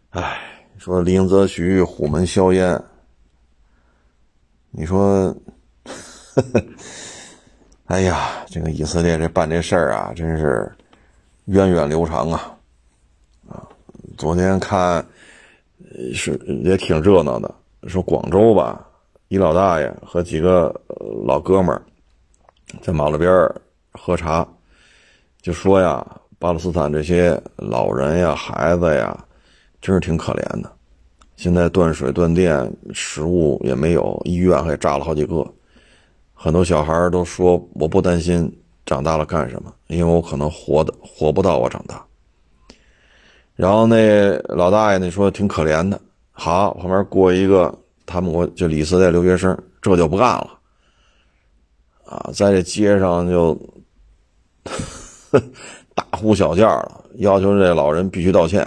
[0.09, 0.39] 哎，
[0.77, 2.81] 说林则徐虎门销烟，
[4.71, 5.35] 你说。
[6.35, 6.63] 呵 呵
[7.89, 10.71] 哎呀，这个以色列这办这事儿啊，真是
[11.45, 12.55] 源远流长啊！
[13.49, 13.65] 啊，
[14.15, 15.03] 昨天看
[16.13, 17.51] 是也挺热闹的，
[17.87, 18.87] 说广州吧，
[19.29, 20.71] 一老大爷和几个
[21.25, 21.81] 老哥们儿
[22.79, 23.51] 在马路边
[23.93, 24.47] 喝茶，
[25.41, 26.05] 就说呀，
[26.37, 29.17] 巴勒斯坦这些老人呀、孩子呀，
[29.81, 30.71] 真是挺可怜的，
[31.37, 35.43] 现在断水断电，食物也没有，医院还炸了好几个。
[36.41, 38.49] 很多小孩都说：“我不担心
[38.85, 42.01] 长大了干什么，因为我可能活的活不到我长大。”
[43.57, 45.99] 然后那老大爷那说挺可怜的。
[46.31, 50.49] 好，旁边过一个他们国就以色列留学生，这就不干了
[52.05, 53.59] 啊，在这街上就
[55.93, 58.65] 大呼小叫了，要求这老人必须道歉。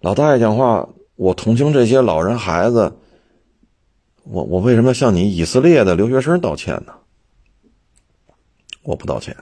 [0.00, 2.92] 老大爷讲话：“我同情这些老人孩子。”
[4.24, 6.94] 我我为什么要向你以色列的留学生道歉呢？
[8.82, 9.36] 我不道歉，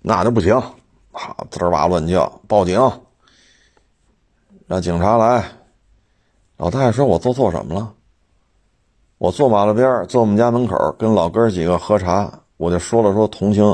[0.00, 0.60] 那就不行，
[1.12, 2.80] 好滋哇乱叫，报警，
[4.66, 5.44] 让警察来。
[6.56, 7.94] 老太太说：“我做错什么了？
[9.18, 13.64] 我坐马路边，坐我们家门口，跟老哥几个喝茶，我就说了说同情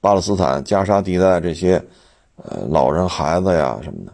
[0.00, 1.84] 巴勒斯坦加沙地带这些
[2.36, 4.12] 呃老人孩子呀什么的，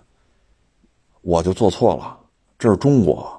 [1.23, 2.19] 我就做错了，
[2.59, 3.37] 这是中国。”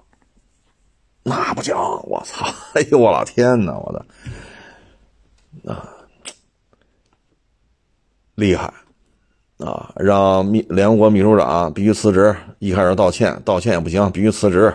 [1.24, 1.76] 那不行！
[1.76, 2.48] 我操！
[2.74, 3.78] 哎呦，我老天呐！
[3.78, 5.88] 我的啊，
[8.36, 8.74] 厉害
[9.60, 9.94] 啊！
[9.98, 12.36] 让秘联合国秘书长必须辞职。
[12.58, 14.74] 一开始道歉，道歉也不行，必须辞职。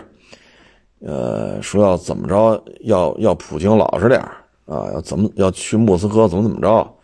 [0.99, 4.19] 呃，说要怎么着，要要普京老实点
[4.65, 6.95] 啊，要怎么要去莫斯科，怎么怎么着。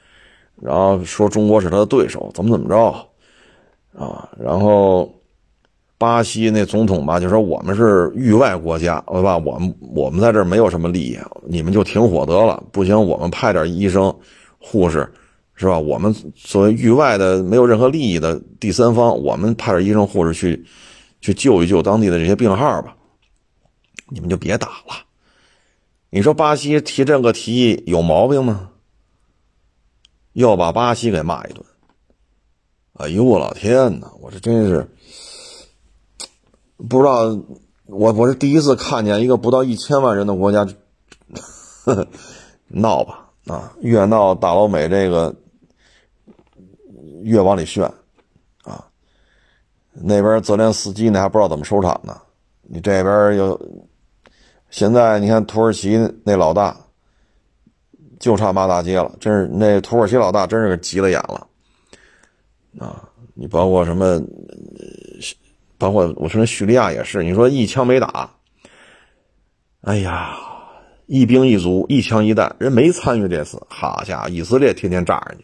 [0.61, 2.78] 然后说中国是他的对手，怎么怎么着
[3.99, 4.30] 啊？
[4.40, 5.14] 然后。
[6.03, 9.38] 巴西那总统吧，就说我们是域外国家，对吧？
[9.38, 11.17] 我们我们在这儿没有什么利益，
[11.47, 12.61] 你们就停火得了。
[12.73, 14.13] 不行，我们派点医生
[14.59, 15.09] 护士，
[15.55, 15.80] 是吧？
[15.80, 20.65] 我们作为域外的没有任何利益的第三方，我们派点医生护士去
[21.21, 22.93] 去救一救当地的这些病号吧。
[24.09, 25.05] 你们就别打了。
[26.09, 28.71] 你说巴西提这个提议有毛病吗？
[30.34, 31.63] 要把巴西给骂一顿。
[32.95, 34.11] 哎呦我老天哪！
[34.21, 34.88] 我这真是
[36.89, 37.38] 不知道，
[37.85, 40.68] 我我是第一次看见一个不到一千万人的国家
[42.68, 43.73] 闹吧啊！
[43.81, 45.34] 越闹大老美这个
[47.22, 47.84] 越往里炫
[48.64, 48.85] 啊！
[49.93, 52.15] 那边泽连斯基呢还不知道怎么收场呢，
[52.61, 53.60] 你这边又
[54.69, 56.77] 现在你看土耳其那老大。
[58.19, 61.45] 就差骂大街了，真是那土耳其老大真是急了眼了，
[62.80, 63.03] 啊！
[63.34, 64.18] 你包括什么，
[65.84, 68.31] 包括我说叙利亚也是，你说一枪没打，
[69.81, 70.39] 哎呀，
[71.07, 75.43] 一兵一卒，一枪一弹，人没参与这次，好家伙，以色列天天炸人家，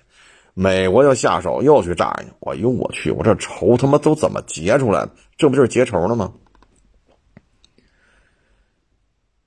[0.53, 5.11] 美国要下手又去炸人家，哎呦我去，我这仇他妈都怎么结出来的？
[5.37, 6.31] 这不就是结仇了吗？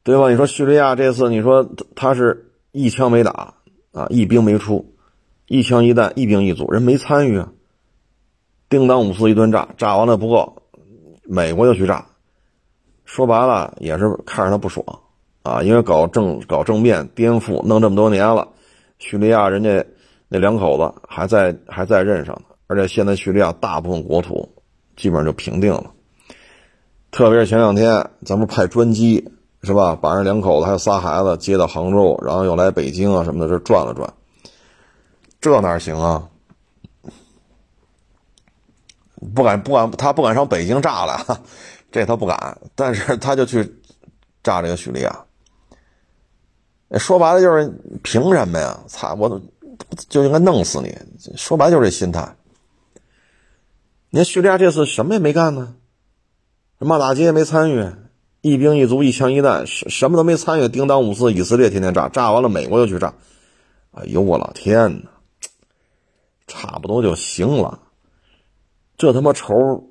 [0.02, 0.28] 对吧？
[0.28, 1.66] 你说叙利亚这次，你说
[1.96, 2.48] 他是。
[2.74, 3.52] 一枪没打
[3.92, 4.94] 啊，一兵没出，
[5.46, 7.52] 一枪一弹，一兵一卒，人没参与啊。
[8.70, 10.61] 叮当五四一顿炸，炸完了不够，
[11.34, 12.04] 美国就去炸。
[13.04, 14.84] 说白了也是看着他不爽
[15.42, 18.46] 啊，因为搞政搞政变颠覆弄这么多年了，
[18.98, 19.84] 叙利亚人家
[20.28, 24.48] 那两口子还在还在任上呢，而且现在叙利亚大部分国土
[24.96, 25.90] 基本上就平定了，
[27.10, 29.32] 特别是前两天咱们派专机。
[29.64, 29.94] 是吧？
[29.94, 34.12] 把人两口子还有仨孩子接到杭州，然后又来北京啊什么的，这转了转，
[35.40, 36.28] 这哪行啊？
[39.34, 41.40] 不敢不敢，他不敢上北京炸了，
[41.90, 42.58] 这他不敢。
[42.74, 43.80] 但是他就去
[44.42, 45.24] 炸这个叙利亚。
[46.98, 47.72] 说白了就是
[48.02, 48.78] 凭什么呀？
[48.86, 49.40] 操，我
[50.08, 50.96] 就应该弄死你。
[51.36, 52.36] 说白了就是这心态。
[54.10, 55.74] 你看叙利亚这次什么也没干呢，
[56.78, 57.90] 骂大街也没参与。
[58.42, 60.68] 一兵一卒，一枪一弹，什什么都没参与。
[60.68, 63.14] 叮当五四，以色列天天炸，炸完了，美国又去炸。
[63.92, 65.08] 哎呦我老天呐，
[66.46, 67.78] 差不多就行了。
[69.02, 69.90] 这他妈仇，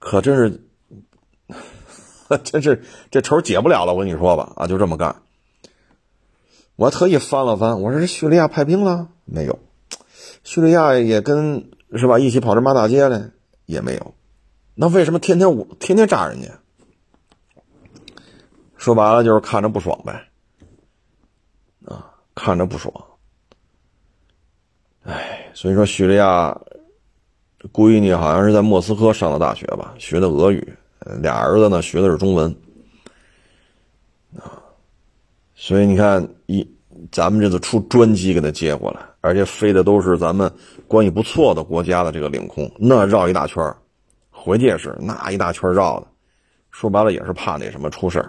[0.00, 0.60] 可真是，
[2.42, 3.94] 真是这仇解不了了。
[3.94, 5.22] 我跟你说吧，啊，就这么干。
[6.74, 9.56] 我特意翻了翻，我说叙利亚派兵了没有？
[10.42, 13.30] 叙利亚也跟是吧一起跑这骂大街嘞，
[13.66, 14.14] 也没有。
[14.74, 16.48] 那为什么天天我天天炸人家？
[18.76, 20.26] 说白了就是看着不爽呗，
[21.84, 22.92] 啊，看着不爽。
[25.04, 26.60] 哎，所以说叙利亚
[27.72, 30.66] 闺女好像是在莫斯科上的大学吧，学的俄语，
[31.20, 32.54] 俩儿子呢学的是中文，
[34.36, 34.56] 啊，
[35.54, 36.66] 所以你看一
[37.12, 40.50] 咱们这次出专机给他接过来，而且飞的都是咱们
[40.86, 43.62] 关系不错的国家的这个领空，那绕一大圈
[44.30, 46.06] 回去也是那一大圈绕的，
[46.70, 48.24] 说白了也是怕那什么出事。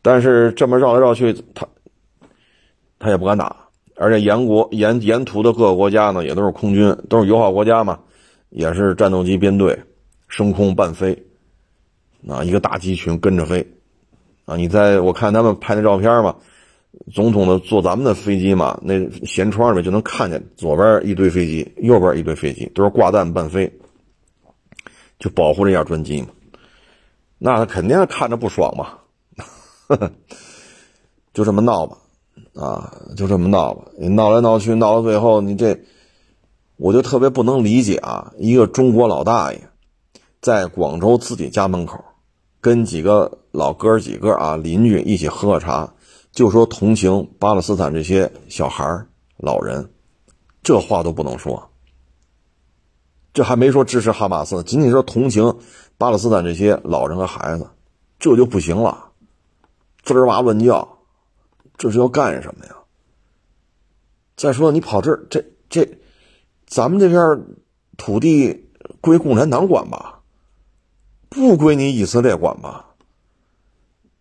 [0.00, 1.66] 但是这么绕来绕去，他
[2.98, 3.54] 他也不敢打，
[3.96, 7.98] 而且沿国沿沿途的各个国家呢，也都是空军，都是友好国家嘛，
[8.54, 9.76] 也是战斗机编队，
[10.28, 11.24] 升空伴飞，
[12.28, 13.66] 啊，一个大机群跟着飞，
[14.44, 16.36] 啊，你在我看他们拍那照片嘛，
[17.12, 18.94] 总统的坐咱们的飞机嘛，那
[19.24, 23.70] 舷窗里面就能看见左边一堆飞机，右边一堆飞机，都是挂弹伴飞，
[25.18, 26.28] 就保护这架专机嘛，
[27.38, 28.98] 那他肯定看着不爽嘛。
[31.34, 31.98] 就这么闹吧，
[32.54, 33.90] 啊，就这么闹吧。
[33.98, 35.76] 你闹来闹去，闹到最后，你这，
[36.76, 38.32] 我就特别不能理解啊！
[38.38, 39.68] 一个中国老大爷，
[40.40, 42.04] 在广州自己家门口，
[42.60, 45.94] 跟几个老哥几个啊邻居一起喝个茶，
[46.32, 49.06] 就说同情巴勒斯坦这些小孩
[49.36, 49.88] 老人，
[50.62, 51.70] 这话都不能说。
[53.32, 55.56] 这还没说支持哈马斯，仅仅说同情
[55.96, 57.68] 巴勒斯坦这些老人和孩子，
[58.18, 59.12] 这就不行了。
[60.02, 60.98] 滋儿哇问叫，
[61.76, 62.76] 这是要干什么呀？
[64.36, 65.98] 再说你跑这儿，这这，
[66.74, 67.20] 咱们这片
[67.96, 68.68] 土地
[69.00, 70.22] 归共产党管吧？
[71.28, 72.86] 不归你以色列管吧？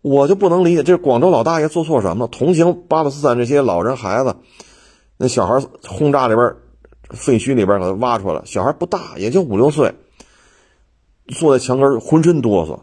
[0.03, 2.27] 我就不能理解，这广州老大爷做错什么？
[2.27, 4.35] 同情巴勒斯坦这些老人孩子，
[5.17, 6.55] 那小孩轰炸里边
[7.09, 9.95] 废墟里边给他挖出来，小孩不大，也就五六岁，
[11.29, 12.81] 坐在墙根浑身哆嗦。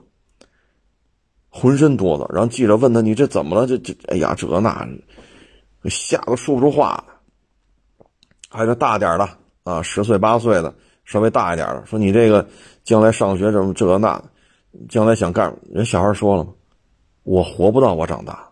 [1.48, 3.68] 浑身哆嗦，然后记者问他：“你这怎么了？
[3.68, 4.88] 这这，哎呀，这那，
[5.84, 7.14] 吓得说不出话来。”
[8.52, 9.28] 还有大点的
[9.65, 10.74] 啊，十岁八岁的，
[11.05, 12.47] 稍微大一点的，说：“你这个
[12.82, 14.23] 将来上学怎么这那？
[14.89, 16.53] 将来想干？”人小孩说了嘛
[17.24, 18.47] ：“我活不到我长大。”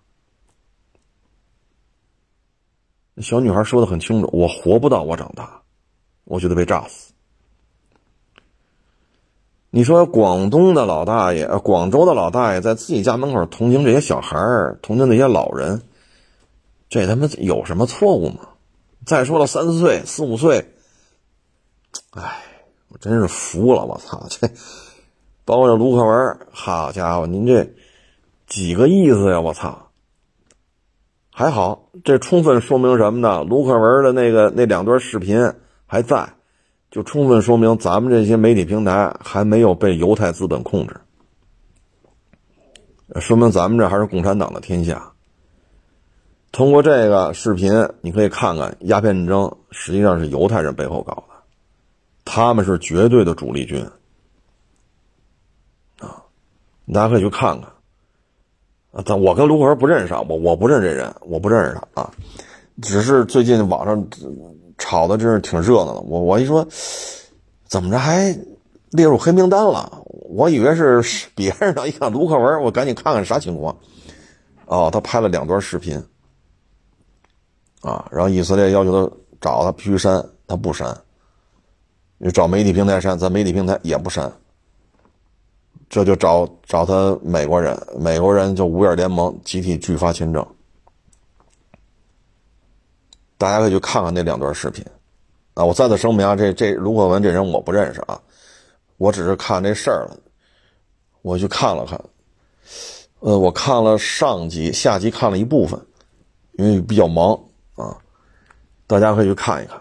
[3.21, 5.63] 小女孩说的很清楚：“我活不到我长大，
[6.25, 7.13] 我就得被炸死。”
[9.71, 14.39] 你说广东的老大爷，广州的老大爷在自己家门口同情这些小孩
[14.81, 15.83] 同情那些老人，
[16.89, 18.49] 这他妈有什么错误吗？
[19.05, 20.73] 再说了，三四岁、四五岁，
[22.11, 22.43] 哎，
[22.89, 23.85] 我真是服了！
[23.85, 24.49] 我操，这
[25.45, 27.71] 包括这卢克文，好家伙，您这
[28.47, 29.41] 几个意思呀？
[29.41, 29.91] 我操！
[31.31, 33.45] 还好，这充分说明什么呢？
[33.45, 35.53] 卢克文的那个那两段视频
[35.87, 36.35] 还在，
[36.91, 40.97] 就充分说明咱们这些媒体平台还没有被犹太资本控制，
[43.21, 45.13] 说明咱们这还是共产党的天下。
[46.51, 51.35] 通过这个视频，你可以看看鸦片战争实际上是犹太人背后搞的，
[52.31, 53.83] 他们是绝对的主力军
[55.99, 56.23] 啊！
[56.93, 57.71] 大家可以去看看。
[58.93, 62.11] 啊，但我跟卢克文不认识啊，我我不认这人，我不认识他啊，
[62.83, 64.07] 只是最近网上
[64.77, 66.01] 吵的真是挺热闹的。
[66.01, 66.69] 我我一说，
[67.65, 68.39] 怎么着还
[68.91, 70.03] 列入黑名单了？
[70.29, 71.03] 我以为是
[71.35, 73.75] 别人呢，一看卢克文，我赶紧看看啥情况。
[74.67, 76.05] 哦，他拍了两段视频，
[77.81, 80.99] 啊，然后以色列要求他找他必须删，他不删，
[82.19, 84.31] 你找媒体平台删，咱媒体平台也不删。
[85.89, 90.47] 这就找找他美国人，美国人就五眼联盟集体拒发签证。
[93.39, 94.85] 大家可以去看看那两段视频，
[95.55, 98.21] 啊，我再次声明啊，这这卢克文这人我不认识啊，
[98.97, 100.17] 我只是看这事儿了，
[101.23, 101.99] 我去看了看，
[103.21, 105.81] 呃，我看了上集、下集看了一部分，
[106.55, 107.33] 因为比较忙
[107.77, 107.97] 啊，
[108.89, 109.81] 大家可以去看一看，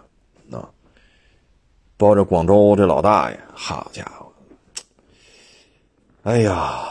[1.98, 4.32] 包着广州这老大爷，好家伙！
[6.22, 6.84] 哎呀，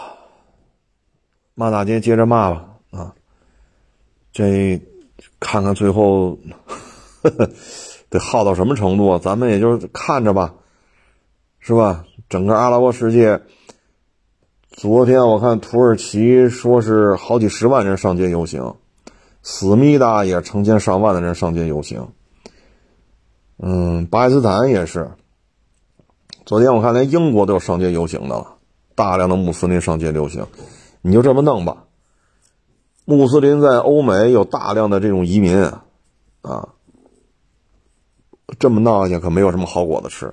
[1.54, 3.14] 骂大街接着骂吧啊！
[4.32, 4.80] 这
[5.38, 6.36] 看看最后
[8.10, 9.16] 得耗到什么程度？
[9.18, 10.54] 咱们也就看着吧，
[11.60, 12.04] 是吧？
[12.28, 13.40] 整个阿拉伯世界，
[14.72, 18.74] 昨天我看土耳其说是好几十万人上街游行，
[19.42, 22.08] 思密达也成千上万的人上街游行。
[23.58, 25.10] 嗯，巴基斯坦也是，
[26.44, 28.56] 昨天我看连英国都有上街游行的了。
[28.94, 30.46] 大量的穆斯林上街游行，
[31.02, 31.84] 你就这么弄吧。
[33.04, 35.56] 穆斯林在欧美有大量的这种移民
[36.42, 36.68] 啊，
[38.58, 40.32] 这么闹下去可没有什么好果子吃。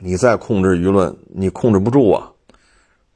[0.00, 2.32] 你再控制舆论，你控制不住啊。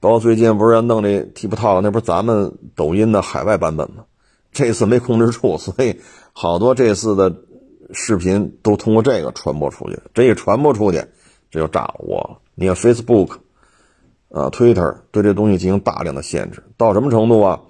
[0.01, 4.05] 包括最近不是要弄这 TikTok，那不是咱们抖音的海外版本吗？
[4.53, 6.01] 这次没控制住，所以
[6.33, 7.35] 好多这次的
[7.93, 9.99] 视频都通过这个传播出去。
[10.15, 11.05] 这一传播出去，
[11.51, 12.39] 这就炸窝了。
[12.55, 13.39] 你看 Facebook。
[14.35, 17.61] 啊，Twitter 对这东西进行大量的限制，到什么程度啊？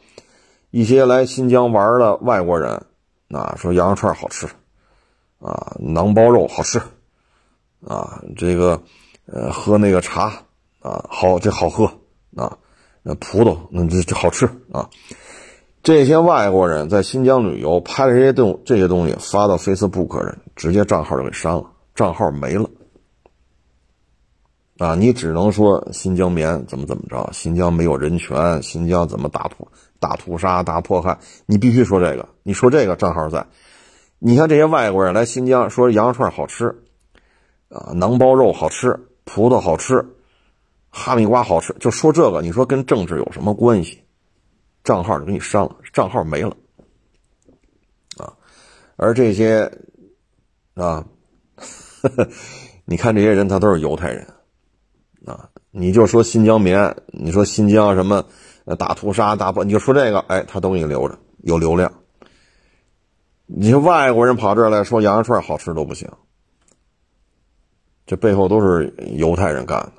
[0.71, 2.85] 一些来新疆玩的外国人，
[3.31, 4.47] 啊，说羊肉串好吃，
[5.41, 6.81] 啊，馕包肉好吃，
[7.85, 8.81] 啊，这个，
[9.27, 10.45] 呃，喝那个茶，
[10.79, 11.87] 啊，好，这好喝，
[12.37, 12.57] 啊，
[13.03, 14.89] 那葡萄，那这这好吃，啊，
[15.83, 21.65] 这些外国人在新疆旅游，拍了这些东这些东西发到 Facebook 上，直接账号就给删了，
[21.95, 22.71] 账号没了。
[24.79, 29.67] 啊，你只能说新疆棉怎么怎么着，新疆没有人权，新疆怎么大屠
[29.99, 32.29] 大屠杀大迫害，你必须说这个。
[32.45, 33.47] 你说这个账号在，
[34.21, 36.83] 你看这些外国人来新疆说羊肉串好吃，
[37.69, 40.15] 啊，馕包肉好吃，葡萄好吃，
[40.91, 44.02] 哈密瓜好吃，就说这个，你说跟政治有什么关系？
[44.85, 46.57] 账号就给你删了，账号没了，
[48.17, 48.33] 啊，
[48.97, 49.71] 而这些
[50.75, 51.05] 啊，
[52.85, 54.27] 你看这些人他都是犹太人。
[55.25, 58.25] 啊，你就说新疆棉，你说新疆什么，
[58.77, 61.93] 大屠杀大不，你就说这个，哎，他都给你留着，有流量。
[63.47, 66.11] 你说外国人跑这儿来说羊肉串好吃都不行，
[68.05, 69.93] 这背后都是犹太人干的，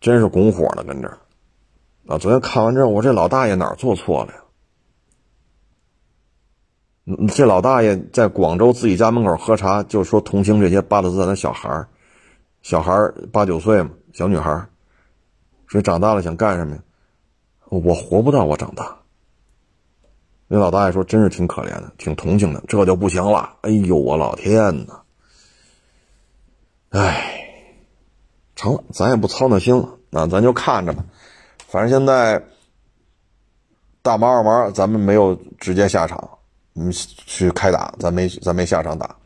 [0.00, 1.18] 真是拱火呢，跟这儿。
[2.12, 4.32] 啊，昨天看完之后，我这老大爷哪儿做错了
[7.06, 7.16] 呀？
[7.34, 11.88] 这老大爷在广州自己家门口喝茶，就说同情这些巴勒斯坦的小孩儿。
[12.60, 12.92] 小孩
[13.32, 14.68] 八九岁嘛，小女孩
[15.70, 16.82] 所以长大了想干什么呀？
[17.70, 18.98] 我活不到我长大。
[20.48, 23.56] 那老大爷说：“真是挺可怜的，挺同情的。”这就不行了。
[23.62, 25.00] 哎呦，我老天呐！
[26.90, 27.48] 哎，
[28.54, 31.06] 成了，咱也不操那心了，那咱就看着吧。
[31.72, 32.44] 反正现在
[34.02, 36.28] 大毛二毛，咱们没有直接下场，
[36.74, 39.16] 嗯，去开打，咱没咱没下场打。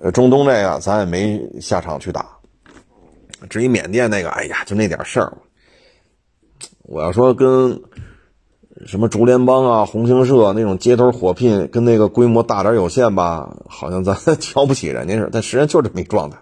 [0.00, 2.26] 呃，中东这个咱也没下场去打。
[3.50, 5.30] 至于缅甸那个，哎呀，就那点事儿。
[6.84, 7.78] 我要说跟
[8.86, 16.38] 什么竹联邦啊、红星社那种街头火拼，跟那个规模大点有限吧，好像咱 瞧不起人家似的，但实际上就是这么一状态。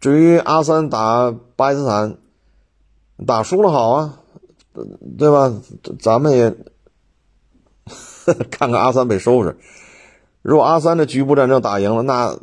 [0.00, 2.16] 至于阿三打巴基斯坦，
[3.26, 4.20] 打输了好啊，
[5.18, 5.52] 对吧？
[5.98, 6.54] 咱们也
[8.50, 9.56] 看看阿三被收拾。
[10.42, 12.38] 如果阿三这局部战争打赢了，那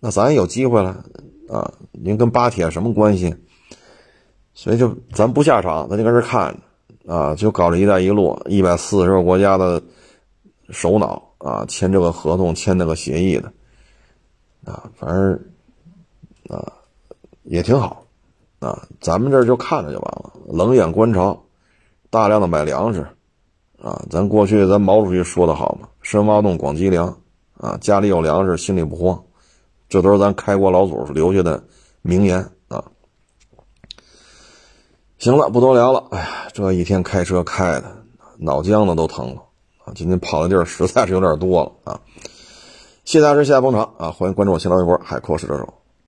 [0.00, 1.04] 那咱也有机会了
[1.48, 1.72] 啊！
[1.92, 3.34] 您跟巴铁什么关系？
[4.54, 6.56] 所以就咱不下场，咱就搁这看
[7.06, 7.34] 啊！
[7.34, 9.82] 就搞这一带一路，一百四十个国家的
[10.70, 13.52] 首脑啊，签这个合同，签那个协议的
[14.64, 15.40] 啊，反正
[16.48, 16.72] 啊
[17.42, 18.03] 也挺好
[18.64, 18.86] 啊。
[19.00, 21.36] 咱们这就看着就完了，冷眼观察，
[22.10, 23.06] 大量的买粮食
[23.82, 24.02] 啊。
[24.08, 27.16] 咱过去咱毛主席说的好嘛，“深挖洞，广积粮”。
[27.56, 29.22] 啊，家里有粮食，心里不慌，
[29.88, 31.62] 这都是咱开国老祖留下的
[32.02, 32.84] 名言啊。
[35.18, 36.04] 行了，不多聊了。
[36.10, 37.84] 哎呀，这一天开车开的，
[38.38, 39.42] 脑浆子都疼了
[39.84, 39.92] 啊！
[39.94, 42.00] 今天跑的地儿实在是有点多了啊。
[43.04, 44.10] 谢谢大师，谢谢捧场啊！
[44.10, 45.72] 欢迎关注我新浪微博“海阔试车手”。